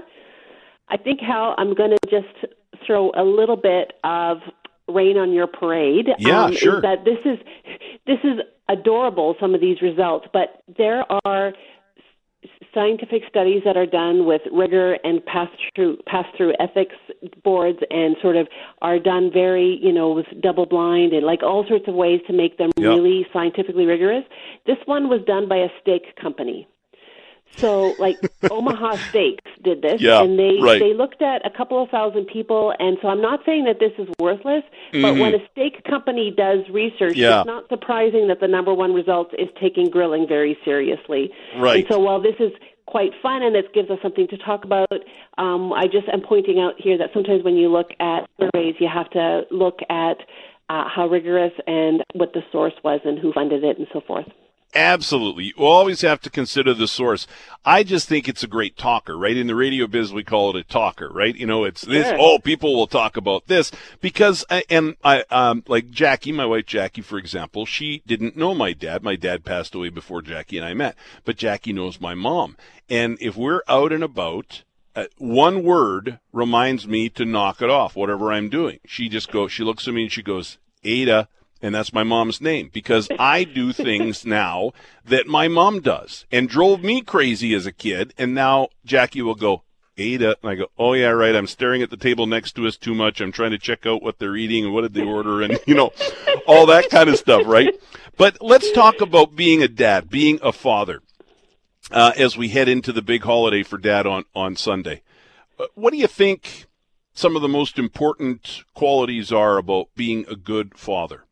I 0.88 0.96
think 0.98 1.20
how 1.20 1.54
I'm 1.56 1.74
going 1.74 1.90
to 1.90 2.10
just 2.10 2.52
throw 2.86 3.10
a 3.14 3.24
little 3.24 3.56
bit 3.56 3.94
of 4.04 4.38
rain 4.88 5.16
on 5.16 5.32
your 5.32 5.46
parade. 5.46 6.08
Yeah, 6.18 6.44
um, 6.44 6.54
sure. 6.54 6.82
That 6.82 7.04
this 7.04 7.18
is 7.24 7.38
this 8.06 8.18
is 8.24 8.40
adorable. 8.68 9.36
Some 9.40 9.54
of 9.54 9.60
these 9.60 9.80
results, 9.80 10.26
but 10.32 10.62
there 10.76 11.04
are 11.24 11.52
scientific 12.74 13.22
studies 13.28 13.62
that 13.64 13.76
are 13.76 13.86
done 13.86 14.26
with 14.26 14.42
rigor 14.52 14.94
and 15.04 15.24
pass 15.26 15.48
through 15.74 15.98
pass 16.06 16.24
through 16.36 16.54
ethics 16.58 16.96
boards 17.44 17.78
and 17.90 18.16
sort 18.22 18.36
of 18.36 18.48
are 18.80 18.98
done 18.98 19.30
very 19.32 19.78
you 19.82 19.92
know 19.92 20.12
with 20.12 20.26
double 20.40 20.66
blind 20.66 21.12
and 21.12 21.24
like 21.24 21.42
all 21.42 21.66
sorts 21.68 21.84
of 21.86 21.94
ways 21.94 22.20
to 22.26 22.32
make 22.32 22.58
them 22.58 22.70
yep. 22.76 22.88
really 22.88 23.26
scientifically 23.32 23.84
rigorous 23.84 24.24
this 24.66 24.78
one 24.86 25.08
was 25.08 25.20
done 25.26 25.48
by 25.48 25.56
a 25.56 25.68
steak 25.80 26.16
company 26.16 26.66
So, 27.56 27.94
like 27.98 28.16
Omaha 28.50 28.96
Steaks 29.10 29.44
did 29.62 29.82
this, 29.82 30.00
yeah, 30.00 30.22
and 30.22 30.38
they 30.38 30.58
right. 30.60 30.80
they 30.80 30.94
looked 30.94 31.22
at 31.22 31.44
a 31.46 31.50
couple 31.50 31.82
of 31.82 31.88
thousand 31.90 32.26
people. 32.26 32.72
And 32.78 32.98
so, 33.02 33.08
I'm 33.08 33.20
not 33.20 33.40
saying 33.44 33.64
that 33.64 33.78
this 33.78 33.92
is 33.98 34.08
worthless, 34.18 34.64
Mm-hmm. 34.92 35.02
but 35.02 35.16
when 35.16 35.34
a 35.34 35.38
steak 35.52 35.84
company 35.84 36.30
does 36.36 36.68
research, 36.70 37.16
Yeah. 37.16 37.40
it's 37.40 37.46
not 37.46 37.66
surprising 37.70 38.28
that 38.28 38.40
the 38.40 38.48
number 38.48 38.74
one 38.74 38.92
result 38.92 39.32
is 39.38 39.48
taking 39.60 39.88
grilling 39.88 40.26
very 40.28 40.58
seriously. 40.64 41.30
Right. 41.56 41.84
And 41.84 41.86
so, 41.88 41.98
while 41.98 42.20
this 42.20 42.34
is 42.40 42.52
quite 42.86 43.12
fun 43.22 43.42
and 43.42 43.56
it 43.56 43.72
gives 43.72 43.88
us 43.90 43.98
something 44.02 44.28
to 44.28 44.36
talk 44.38 44.64
about, 44.64 44.90
um, 45.38 45.72
I 45.72 45.84
just 45.86 46.08
am 46.12 46.20
pointing 46.20 46.58
out 46.60 46.74
here 46.78 46.98
that 46.98 47.10
sometimes 47.14 47.42
when 47.44 47.56
you 47.56 47.68
look 47.70 47.90
at 48.00 48.28
surveys, 48.38 48.74
you 48.80 48.88
have 48.92 49.08
to 49.10 49.42
look 49.50 49.78
at 49.88 50.18
uh, 50.68 50.84
how 50.88 51.06
rigorous 51.08 51.52
and 51.66 52.02
what 52.14 52.32
the 52.34 52.42
source 52.52 52.74
was 52.84 53.00
and 53.04 53.18
who 53.18 53.32
funded 53.32 53.64
it 53.64 53.78
and 53.78 53.86
so 53.92 54.00
forth. 54.06 54.26
Absolutely. 54.74 55.44
You 55.56 55.64
always 55.66 56.00
have 56.00 56.20
to 56.22 56.30
consider 56.30 56.72
the 56.72 56.88
source. 56.88 57.26
I 57.64 57.82
just 57.82 58.08
think 58.08 58.26
it's 58.28 58.42
a 58.42 58.46
great 58.48 58.76
talker, 58.76 59.16
right? 59.18 59.36
In 59.36 59.46
the 59.46 59.54
radio 59.54 59.86
biz, 59.86 60.12
we 60.12 60.24
call 60.24 60.50
it 60.50 60.56
a 60.56 60.64
talker, 60.64 61.10
right? 61.12 61.34
You 61.36 61.46
know, 61.46 61.64
it's 61.64 61.82
this, 61.82 62.06
Sure. 62.08 62.16
oh, 62.18 62.38
people 62.38 62.74
will 62.74 62.86
talk 62.86 63.16
about 63.16 63.46
this 63.48 63.70
because, 64.00 64.44
I- 64.50 64.64
and 64.70 64.96
I, 65.04 65.24
um, 65.30 65.62
like 65.68 65.90
Jackie, 65.90 66.32
my 66.32 66.46
wife 66.46 66.66
Jackie, 66.66 67.02
for 67.02 67.18
example, 67.18 67.66
she 67.66 68.02
didn't 68.06 68.36
know 68.36 68.54
my 68.54 68.72
dad. 68.72 69.02
My 69.02 69.14
dad 69.16 69.44
passed 69.44 69.74
away 69.74 69.90
before 69.90 70.22
Jackie 70.22 70.56
and 70.56 70.66
I 70.66 70.72
met, 70.74 70.96
but 71.24 71.36
Jackie 71.36 71.72
knows 71.74 72.00
my 72.00 72.14
mom. 72.14 72.56
And 72.88 73.18
if 73.20 73.36
we're 73.36 73.62
out 73.68 73.92
and 73.92 74.02
about, 74.02 74.62
uh, 74.96 75.04
one 75.18 75.62
word 75.62 76.18
reminds 76.32 76.86
me 76.86 77.08
to 77.10 77.24
knock 77.24 77.60
it 77.62 77.70
off, 77.70 77.94
whatever 77.96 78.32
I'm 78.32 78.48
doing. 78.48 78.78
She 78.86 79.08
just 79.08 79.30
goes, 79.30 79.52
she 79.52 79.64
looks 79.64 79.86
at 79.86 79.94
me 79.94 80.02
and 80.04 80.12
she 80.12 80.22
goes, 80.22 80.58
Ada, 80.84 81.28
and 81.62 81.72
that's 81.74 81.92
my 81.92 82.02
mom's 82.02 82.40
name 82.40 82.70
because 82.72 83.08
I 83.18 83.44
do 83.44 83.72
things 83.72 84.26
now 84.26 84.72
that 85.04 85.28
my 85.28 85.46
mom 85.48 85.80
does 85.80 86.26
and 86.32 86.48
drove 86.48 86.82
me 86.82 87.00
crazy 87.00 87.54
as 87.54 87.64
a 87.64 87.72
kid. 87.72 88.12
And 88.18 88.34
now 88.34 88.68
Jackie 88.84 89.22
will 89.22 89.36
go, 89.36 89.62
Ada. 89.96 90.36
And 90.42 90.50
I 90.50 90.54
go, 90.56 90.66
oh, 90.76 90.94
yeah, 90.94 91.08
right. 91.08 91.36
I'm 91.36 91.46
staring 91.46 91.82
at 91.82 91.90
the 91.90 91.96
table 91.96 92.26
next 92.26 92.52
to 92.56 92.66
us 92.66 92.76
too 92.76 92.94
much. 92.94 93.20
I'm 93.20 93.32
trying 93.32 93.52
to 93.52 93.58
check 93.58 93.86
out 93.86 94.02
what 94.02 94.18
they're 94.18 94.36
eating 94.36 94.64
and 94.64 94.74
what 94.74 94.82
did 94.82 94.94
they 94.94 95.02
order 95.02 95.40
and, 95.42 95.58
you 95.66 95.74
know, 95.74 95.92
all 96.46 96.66
that 96.66 96.90
kind 96.90 97.08
of 97.08 97.16
stuff, 97.16 97.46
right? 97.46 97.72
But 98.16 98.38
let's 98.40 98.72
talk 98.72 99.00
about 99.00 99.36
being 99.36 99.62
a 99.62 99.68
dad, 99.68 100.10
being 100.10 100.38
a 100.42 100.52
father, 100.52 101.00
uh, 101.90 102.12
as 102.16 102.36
we 102.36 102.48
head 102.48 102.68
into 102.68 102.92
the 102.92 103.02
big 103.02 103.22
holiday 103.22 103.62
for 103.62 103.78
dad 103.78 104.06
on, 104.06 104.24
on 104.34 104.56
Sunday. 104.56 105.02
Uh, 105.58 105.66
What 105.74 105.92
do 105.92 105.98
you 105.98 106.06
think 106.08 106.66
some 107.14 107.36
of 107.36 107.42
the 107.42 107.48
most 107.48 107.78
important 107.78 108.64
qualities 108.74 109.30
are 109.30 109.58
about 109.58 109.88
being 109.94 110.24
a 110.28 110.36
good 110.36 110.76
father? 110.76 111.24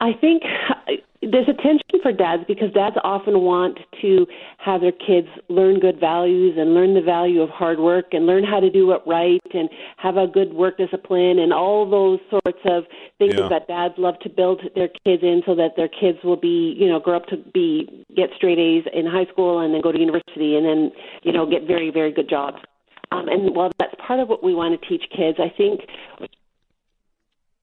I 0.00 0.12
think 0.12 0.42
uh, 0.44 0.92
there's 1.20 1.48
a 1.48 1.54
tension 1.54 1.98
for 2.02 2.12
dads 2.12 2.44
because 2.46 2.72
dads 2.72 2.94
often 3.02 3.40
want 3.40 3.78
to 4.00 4.26
have 4.58 4.80
their 4.80 4.92
kids 4.92 5.26
learn 5.48 5.80
good 5.80 5.98
values 5.98 6.54
and 6.56 6.72
learn 6.72 6.94
the 6.94 7.00
value 7.00 7.42
of 7.42 7.50
hard 7.50 7.80
work 7.80 8.06
and 8.12 8.24
learn 8.24 8.44
how 8.44 8.60
to 8.60 8.70
do 8.70 8.92
it 8.92 9.00
right 9.06 9.40
and 9.52 9.68
have 9.96 10.16
a 10.16 10.28
good 10.28 10.54
work 10.54 10.76
discipline 10.78 11.40
and 11.40 11.52
all 11.52 11.88
those 11.88 12.20
sorts 12.30 12.60
of 12.66 12.84
things 13.18 13.34
Yeah. 13.36 13.48
that 13.48 13.66
dads 13.66 13.94
love 13.98 14.18
to 14.20 14.28
build 14.28 14.62
their 14.76 14.88
kids 15.04 15.24
in 15.24 15.42
so 15.44 15.56
that 15.56 15.74
their 15.76 15.88
kids 15.88 16.22
will 16.22 16.36
be, 16.36 16.76
you 16.78 16.86
know, 16.88 17.00
grow 17.00 17.16
up 17.16 17.26
to 17.26 17.36
be 17.36 18.04
get 18.14 18.30
straight 18.36 18.58
A's 18.58 18.84
in 18.92 19.04
high 19.04 19.26
school 19.26 19.58
and 19.58 19.74
then 19.74 19.80
go 19.80 19.90
to 19.90 19.98
university 19.98 20.56
and 20.56 20.64
then, 20.64 20.92
you 21.24 21.32
know, 21.32 21.44
get 21.44 21.66
very 21.66 21.90
very 21.90 22.12
good 22.12 22.30
jobs. 22.30 22.58
Um, 23.10 23.26
and 23.26 23.56
while 23.56 23.72
that's 23.78 23.94
part 24.06 24.20
of 24.20 24.28
what 24.28 24.44
we 24.44 24.54
want 24.54 24.80
to 24.80 24.88
teach 24.88 25.10
kids, 25.10 25.38
I 25.40 25.48
think 25.48 25.80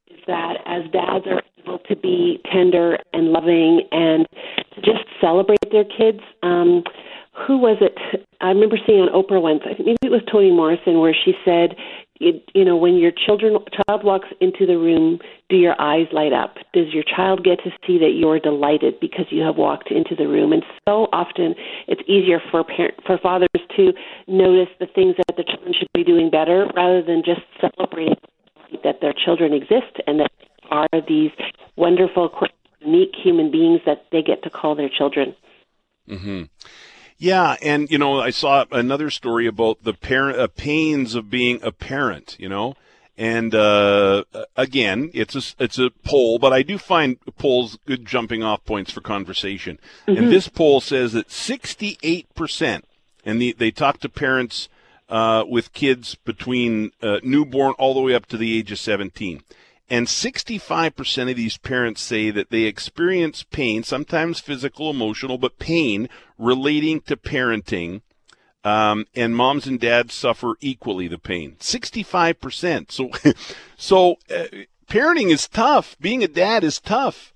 is 0.09 0.19
that 0.27 0.57
as 0.65 0.91
dads 0.91 1.25
are 1.27 1.41
able 1.65 1.79
to 1.79 1.95
be 1.95 2.39
tender 2.51 2.97
and 3.13 3.31
loving 3.31 3.81
and 3.91 4.27
to 4.75 4.81
just 4.81 5.05
celebrate 5.21 5.59
their 5.71 5.85
kids. 5.85 6.19
Um, 6.43 6.83
who 7.47 7.57
was 7.57 7.77
it? 7.81 7.97
I 8.39 8.47
remember 8.47 8.77
seeing 8.85 9.01
on 9.01 9.09
Oprah 9.09 9.41
once. 9.41 9.61
I 9.65 9.73
think 9.73 9.87
maybe 9.87 9.97
it 10.03 10.11
was 10.11 10.21
Toni 10.31 10.51
Morrison, 10.51 10.99
where 10.99 11.13
she 11.13 11.33
said, 11.43 11.75
it, 12.21 12.49
"You 12.53 12.63
know, 12.63 12.77
when 12.77 12.95
your 12.95 13.11
children 13.11 13.57
child 13.75 14.05
walks 14.05 14.29
into 14.39 14.65
the 14.65 14.77
room, 14.77 15.19
do 15.49 15.57
your 15.57 15.75
eyes 15.79 16.07
light 16.13 16.31
up? 16.31 16.55
Does 16.71 16.93
your 16.93 17.03
child 17.03 17.43
get 17.43 17.61
to 17.65 17.71
see 17.85 17.97
that 17.99 18.11
you're 18.15 18.39
delighted 18.39 19.01
because 19.01 19.25
you 19.31 19.41
have 19.41 19.57
walked 19.57 19.91
into 19.91 20.15
the 20.15 20.29
room?" 20.29 20.53
And 20.53 20.63
so 20.87 21.09
often, 21.11 21.55
it's 21.87 22.01
easier 22.07 22.39
for 22.51 22.63
parent, 22.63 22.95
for 23.05 23.17
fathers 23.17 23.49
to 23.75 23.91
notice 24.27 24.69
the 24.79 24.87
things 24.87 25.15
that 25.17 25.35
the 25.35 25.43
children 25.43 25.73
should 25.73 25.91
be 25.93 26.05
doing 26.05 26.29
better, 26.29 26.71
rather 26.73 27.01
than 27.01 27.21
just 27.21 27.41
celebrating 27.59 28.15
that 28.83 29.01
their 29.01 29.13
children 29.13 29.53
exist 29.53 29.99
and 30.07 30.19
that 30.19 30.31
are 30.69 30.87
these 31.07 31.31
wonderful, 31.75 32.31
unique 32.79 33.15
human 33.15 33.51
beings 33.51 33.81
that 33.85 34.05
they 34.11 34.21
get 34.21 34.43
to 34.43 34.49
call 34.49 34.75
their 34.75 34.89
children. 34.89 35.35
Mm-hmm. 36.09 36.43
Yeah, 37.17 37.55
and 37.61 37.89
you 37.89 37.97
know, 37.97 38.19
I 38.19 38.29
saw 38.29 38.65
another 38.71 39.09
story 39.09 39.47
about 39.47 39.83
the 39.83 39.93
parent 39.93 40.37
uh, 40.37 40.47
pains 40.47 41.15
of 41.15 41.29
being 41.29 41.59
a 41.63 41.71
parent. 41.71 42.35
You 42.37 42.49
know, 42.49 42.75
and 43.17 43.55
uh, 43.55 44.25
again, 44.57 45.11
it's 45.13 45.35
a 45.35 45.63
it's 45.63 45.79
a 45.79 45.91
poll, 46.03 46.39
but 46.39 46.51
I 46.51 46.61
do 46.61 46.77
find 46.77 47.17
polls 47.37 47.77
good 47.85 48.05
jumping 48.05 48.43
off 48.43 48.65
points 48.65 48.91
for 48.91 48.99
conversation. 48.99 49.79
And 50.05 50.29
this 50.29 50.49
poll 50.49 50.81
says 50.81 51.13
that 51.13 51.31
sixty 51.31 51.97
eight 52.03 52.27
percent, 52.35 52.85
and 53.23 53.41
the, 53.41 53.55
they 53.57 53.71
talk 53.71 53.99
to 54.01 54.09
parents 54.09 54.67
uh, 55.07 55.45
with 55.47 55.71
kids 55.71 56.15
between 56.15 56.91
uh, 57.01 57.19
newborn 57.23 57.75
all 57.77 57.93
the 57.93 58.01
way 58.01 58.13
up 58.13 58.25
to 58.27 58.37
the 58.37 58.57
age 58.57 58.73
of 58.73 58.79
seventeen. 58.79 59.41
And 59.89 60.07
65% 60.07 61.29
of 61.29 61.37
these 61.37 61.57
parents 61.57 62.01
say 62.01 62.31
that 62.31 62.49
they 62.49 62.63
experience 62.63 63.43
pain, 63.43 63.83
sometimes 63.83 64.39
physical, 64.39 64.89
emotional, 64.89 65.37
but 65.37 65.59
pain 65.59 66.09
relating 66.37 67.01
to 67.01 67.15
parenting. 67.15 68.01
Um, 68.63 69.05
and 69.13 69.35
moms 69.35 69.67
and 69.67 69.79
dads 69.79 70.15
suffer 70.15 70.55
equally 70.59 71.07
the 71.07 71.19
pain. 71.19 71.55
65%. 71.59 72.91
So, 72.91 73.11
so 73.77 74.15
uh, 74.27 74.45
parenting 74.89 75.29
is 75.31 75.47
tough. 75.47 75.95
Being 75.99 76.23
a 76.23 76.27
dad 76.27 76.63
is 76.63 76.81
tough. 76.81 77.34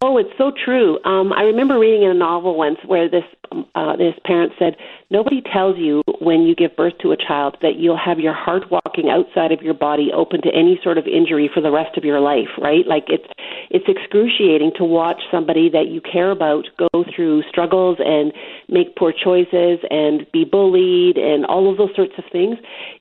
Oh, 0.00 0.16
it's 0.16 0.32
so 0.38 0.50
true. 0.50 0.98
Um, 1.04 1.30
I 1.34 1.42
remember 1.42 1.78
reading 1.78 2.04
in 2.04 2.10
a 2.10 2.14
novel 2.14 2.56
once 2.56 2.78
where 2.86 3.06
this 3.06 3.24
um, 3.52 3.66
uh, 3.74 3.96
this 3.96 4.14
parent 4.24 4.54
said, 4.58 4.76
"Nobody 5.10 5.42
tells 5.42 5.76
you 5.76 6.02
when 6.20 6.44
you 6.44 6.54
give 6.54 6.74
birth 6.74 6.94
to 7.02 7.12
a 7.12 7.18
child 7.18 7.58
that 7.60 7.76
you'll 7.76 7.98
have 7.98 8.18
your 8.18 8.32
heart 8.32 8.70
walking 8.70 9.10
outside 9.10 9.52
of 9.52 9.60
your 9.60 9.74
body, 9.74 10.10
open 10.10 10.40
to 10.40 10.48
any 10.54 10.80
sort 10.82 10.96
of 10.96 11.06
injury 11.06 11.50
for 11.52 11.60
the 11.60 11.70
rest 11.70 11.98
of 11.98 12.04
your 12.04 12.18
life." 12.18 12.48
Right? 12.56 12.86
Like 12.86 13.04
it's 13.08 13.28
it's 13.68 13.84
excruciating 13.86 14.72
to 14.78 14.84
watch 14.84 15.20
somebody 15.30 15.68
that 15.68 15.88
you 15.88 16.00
care 16.00 16.30
about 16.30 16.64
go 16.78 17.04
through 17.14 17.42
struggles 17.50 17.98
and 18.00 18.32
make 18.70 18.96
poor 18.96 19.12
choices 19.12 19.80
and 19.90 20.26
be 20.32 20.46
bullied 20.46 21.18
and 21.18 21.44
all 21.44 21.70
of 21.70 21.76
those 21.76 21.94
sorts 21.94 22.14
of 22.16 22.24
things. 22.32 22.56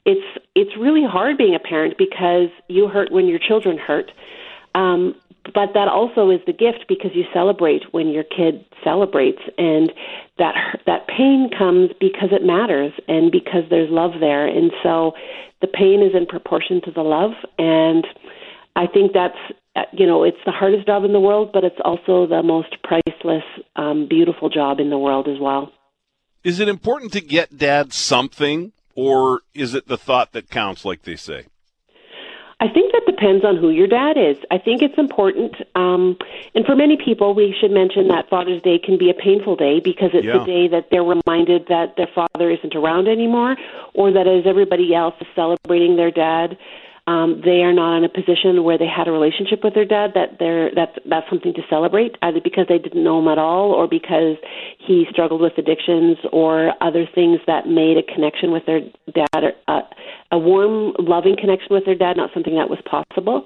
It's 0.06 0.44
it's 0.54 0.76
really 0.78 1.06
hard 1.10 1.38
being 1.38 1.56
a 1.56 1.60
parent 1.60 1.98
because 1.98 2.50
you 2.68 2.90
hurt 2.90 3.10
when 3.10 3.28
your 3.28 3.40
children 3.40 3.78
hurt. 3.78 4.12
Um, 4.76 5.16
but 5.54 5.74
that 5.74 5.88
also 5.88 6.30
is 6.30 6.40
the 6.46 6.54
gift 6.54 6.86
because 6.88 7.12
you 7.14 7.26
celebrate 7.34 7.84
when 7.92 8.08
your 8.08 8.24
kid 8.24 8.66
celebrates 8.84 9.42
and 9.58 9.92
that 10.38 10.56
that 10.86 11.08
pain 11.08 11.50
comes 11.58 11.90
because 12.00 12.30
it 12.32 12.46
matters 12.46 12.94
and 13.08 13.32
because 13.32 13.64
there's 13.70 13.90
love 13.90 14.12
there 14.20 14.48
and 14.48 14.72
so 14.82 15.12
the 15.62 15.68
pain 15.68 16.02
is 16.02 16.16
in 16.16 16.26
proportion 16.26 16.82
to 16.82 16.92
the 16.92 17.02
love 17.02 17.32
and 17.58 18.08
i 18.78 18.88
think 18.88 19.12
that's 19.14 19.38
uh, 19.76 19.82
you 19.92 20.08
know 20.08 20.24
it's 20.24 20.38
the 20.46 20.52
hardest 20.52 20.88
job 20.88 21.04
in 21.04 21.12
the 21.12 21.20
world 21.20 21.50
but 21.52 21.66
it's 21.66 21.80
also 21.84 22.26
the 22.26 22.42
most 22.42 22.78
priceless 22.84 23.44
um, 23.76 24.08
beautiful 24.08 24.50
job 24.50 24.80
in 24.80 24.90
the 24.90 24.98
world 24.98 25.28
as 25.28 25.40
well 25.40 25.74
Is 26.44 26.60
it 26.60 26.68
important 26.68 27.14
to 27.14 27.22
get 27.22 27.58
dad 27.58 27.94
something, 27.94 28.74
or 28.96 29.42
is 29.54 29.74
it 29.74 29.88
the 29.88 29.98
thought 29.98 30.34
that 30.34 30.50
counts, 30.50 30.84
like 30.84 31.04
they 31.04 31.16
say? 31.16 31.46
I 32.64 32.70
think 32.70 32.94
that 32.94 33.04
depends 33.06 33.44
on 33.44 33.58
who 33.58 33.72
your 33.72 33.88
dad 33.88 34.16
is. 34.18 34.38
I 34.50 34.58
think 34.58 34.82
it's 34.82 34.98
important. 34.98 35.54
Um, 35.76 36.18
and 36.56 36.66
for 36.66 36.78
many 36.78 36.96
people, 36.96 37.34
we 37.34 37.54
should 37.60 37.72
mention 37.72 38.08
that 38.08 38.30
Father's 38.30 38.62
Day 38.62 38.80
can 38.80 38.98
be 38.98 39.10
a 39.10 39.14
painful 39.14 39.58
day 39.58 39.82
because 39.82 40.12
it's 40.14 40.26
Yeah. 40.26 40.38
the 40.38 40.46
day 40.46 40.68
that 40.70 40.90
they're 40.90 41.04
reminded 41.04 41.68
that 41.68 41.98
their 41.98 42.08
father 42.08 42.50
isn't 42.50 42.74
around 42.74 43.10
anymore, 43.10 43.58
or 43.94 44.12
that 44.12 44.28
as 44.28 44.46
everybody 44.46 44.96
else 44.96 45.14
is 45.20 45.28
celebrating 45.36 45.98
their 45.98 46.10
dad, 46.10 46.58
um, 47.06 47.42
they 47.44 47.62
are 47.64 47.74
not 47.74 47.98
in 47.98 48.04
a 48.06 48.10
position 48.10 48.64
where 48.64 48.78
they 48.78 48.88
had 48.88 49.08
a 49.08 49.12
relationship 49.12 49.64
with 49.64 49.74
their 49.74 49.86
dad. 49.86 50.12
That 50.16 50.40
they're 50.40 50.72
that's 50.74 50.98
that's 51.06 51.30
something 51.30 51.54
to 51.54 51.62
celebrate, 51.70 52.18
either 52.22 52.40
because 52.42 52.68
they 52.70 52.78
didn't 52.78 53.04
know 53.04 53.20
him 53.20 53.28
at 53.28 53.38
all, 53.38 53.72
or 53.72 53.88
because 53.88 54.38
he 54.78 55.06
struggled 55.10 55.42
with 55.42 55.58
addictions 55.58 56.18
or 56.32 56.74
other 56.82 57.06
things 57.06 57.40
that 57.46 57.68
made 57.68 57.98
a 57.98 58.04
connection 58.04 58.52
with 58.52 58.66
their 58.66 58.82
dad, 59.14 59.44
or, 59.44 59.54
uh, 59.68 59.82
a 60.32 60.38
warm, 60.38 60.94
loving 60.98 61.36
connection 61.36 61.68
with 61.72 61.86
their 61.86 61.96
dad, 61.96 62.16
not 62.16 62.32
something 62.34 62.56
that 62.56 62.70
was 62.70 62.80
possible. 62.86 63.46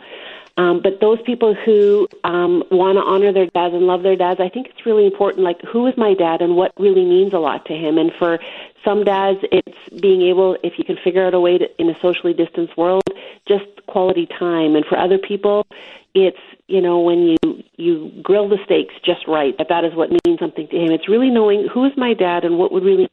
Um, 0.57 0.81
but 0.81 0.99
those 0.99 1.21
people 1.21 1.53
who 1.53 2.07
um, 2.23 2.63
want 2.71 2.97
to 2.97 3.03
honor 3.03 3.31
their 3.31 3.45
dads 3.45 3.75
and 3.75 3.85
love 3.85 4.01
their 4.01 4.15
dads, 4.15 4.39
I 4.39 4.49
think 4.49 4.67
it's 4.67 4.85
really 4.87 5.05
important. 5.05 5.43
Like, 5.43 5.61
who 5.61 5.85
is 5.85 5.95
my 5.97 6.15
dad 6.15 6.41
and 6.41 6.55
what 6.55 6.71
really 6.79 7.05
means 7.05 7.33
a 7.33 7.37
lot 7.37 7.65
to 7.65 7.73
him? 7.73 7.99
And 7.99 8.11
for 8.17 8.39
some 8.83 9.03
dads, 9.03 9.39
it's 9.51 9.77
being 10.01 10.23
able, 10.23 10.57
if 10.63 10.79
you 10.79 10.83
can 10.83 10.97
figure 11.03 11.27
out 11.27 11.35
a 11.35 11.39
way 11.39 11.59
to, 11.59 11.67
in 11.79 11.89
a 11.89 11.99
socially 12.01 12.33
distanced 12.33 12.75
world, 12.75 13.03
just 13.47 13.65
quality 13.87 14.27
time. 14.27 14.75
And 14.75 14.85
for 14.85 14.97
other 14.97 15.17
people, 15.17 15.65
it's 16.13 16.37
you 16.67 16.81
know 16.81 16.99
when 16.99 17.19
you 17.43 17.63
you 17.77 18.11
grill 18.23 18.49
the 18.49 18.57
steaks 18.65 18.93
just 19.03 19.27
right 19.27 19.57
that 19.57 19.67
that 19.69 19.83
is 19.83 19.93
what 19.93 20.09
means 20.25 20.39
something 20.39 20.67
to 20.67 20.75
him 20.75 20.91
it's 20.91 21.07
really 21.07 21.29
knowing 21.29 21.67
who 21.71 21.85
is 21.85 21.91
my 21.95 22.13
dad 22.13 22.43
and 22.43 22.57
what 22.57 22.71
would 22.71 22.83
really 22.83 23.07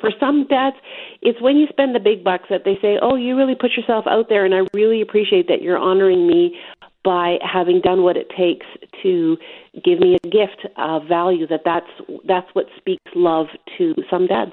for 0.00 0.10
some 0.18 0.46
dads 0.46 0.76
it's 1.20 1.40
when 1.40 1.56
you 1.56 1.66
spend 1.68 1.94
the 1.94 2.00
big 2.00 2.24
bucks 2.24 2.48
that 2.48 2.64
they 2.64 2.78
say 2.80 2.98
oh 3.02 3.16
you 3.16 3.36
really 3.36 3.54
put 3.54 3.72
yourself 3.72 4.06
out 4.06 4.28
there 4.28 4.44
and 4.44 4.54
i 4.54 4.60
really 4.72 5.00
appreciate 5.00 5.48
that 5.48 5.62
you're 5.62 5.78
honoring 5.78 6.26
me 6.26 6.56
by 7.02 7.38
having 7.42 7.80
done 7.80 8.02
what 8.02 8.16
it 8.16 8.30
takes 8.36 8.66
to 9.02 9.36
give 9.84 9.98
me 9.98 10.16
a 10.22 10.28
gift 10.28 10.66
of 10.76 11.06
value 11.06 11.46
that 11.46 11.62
that's 11.64 11.90
that's 12.26 12.48
what 12.54 12.66
speaks 12.78 13.10
love 13.14 13.46
to 13.76 13.94
some 14.08 14.26
dads 14.26 14.52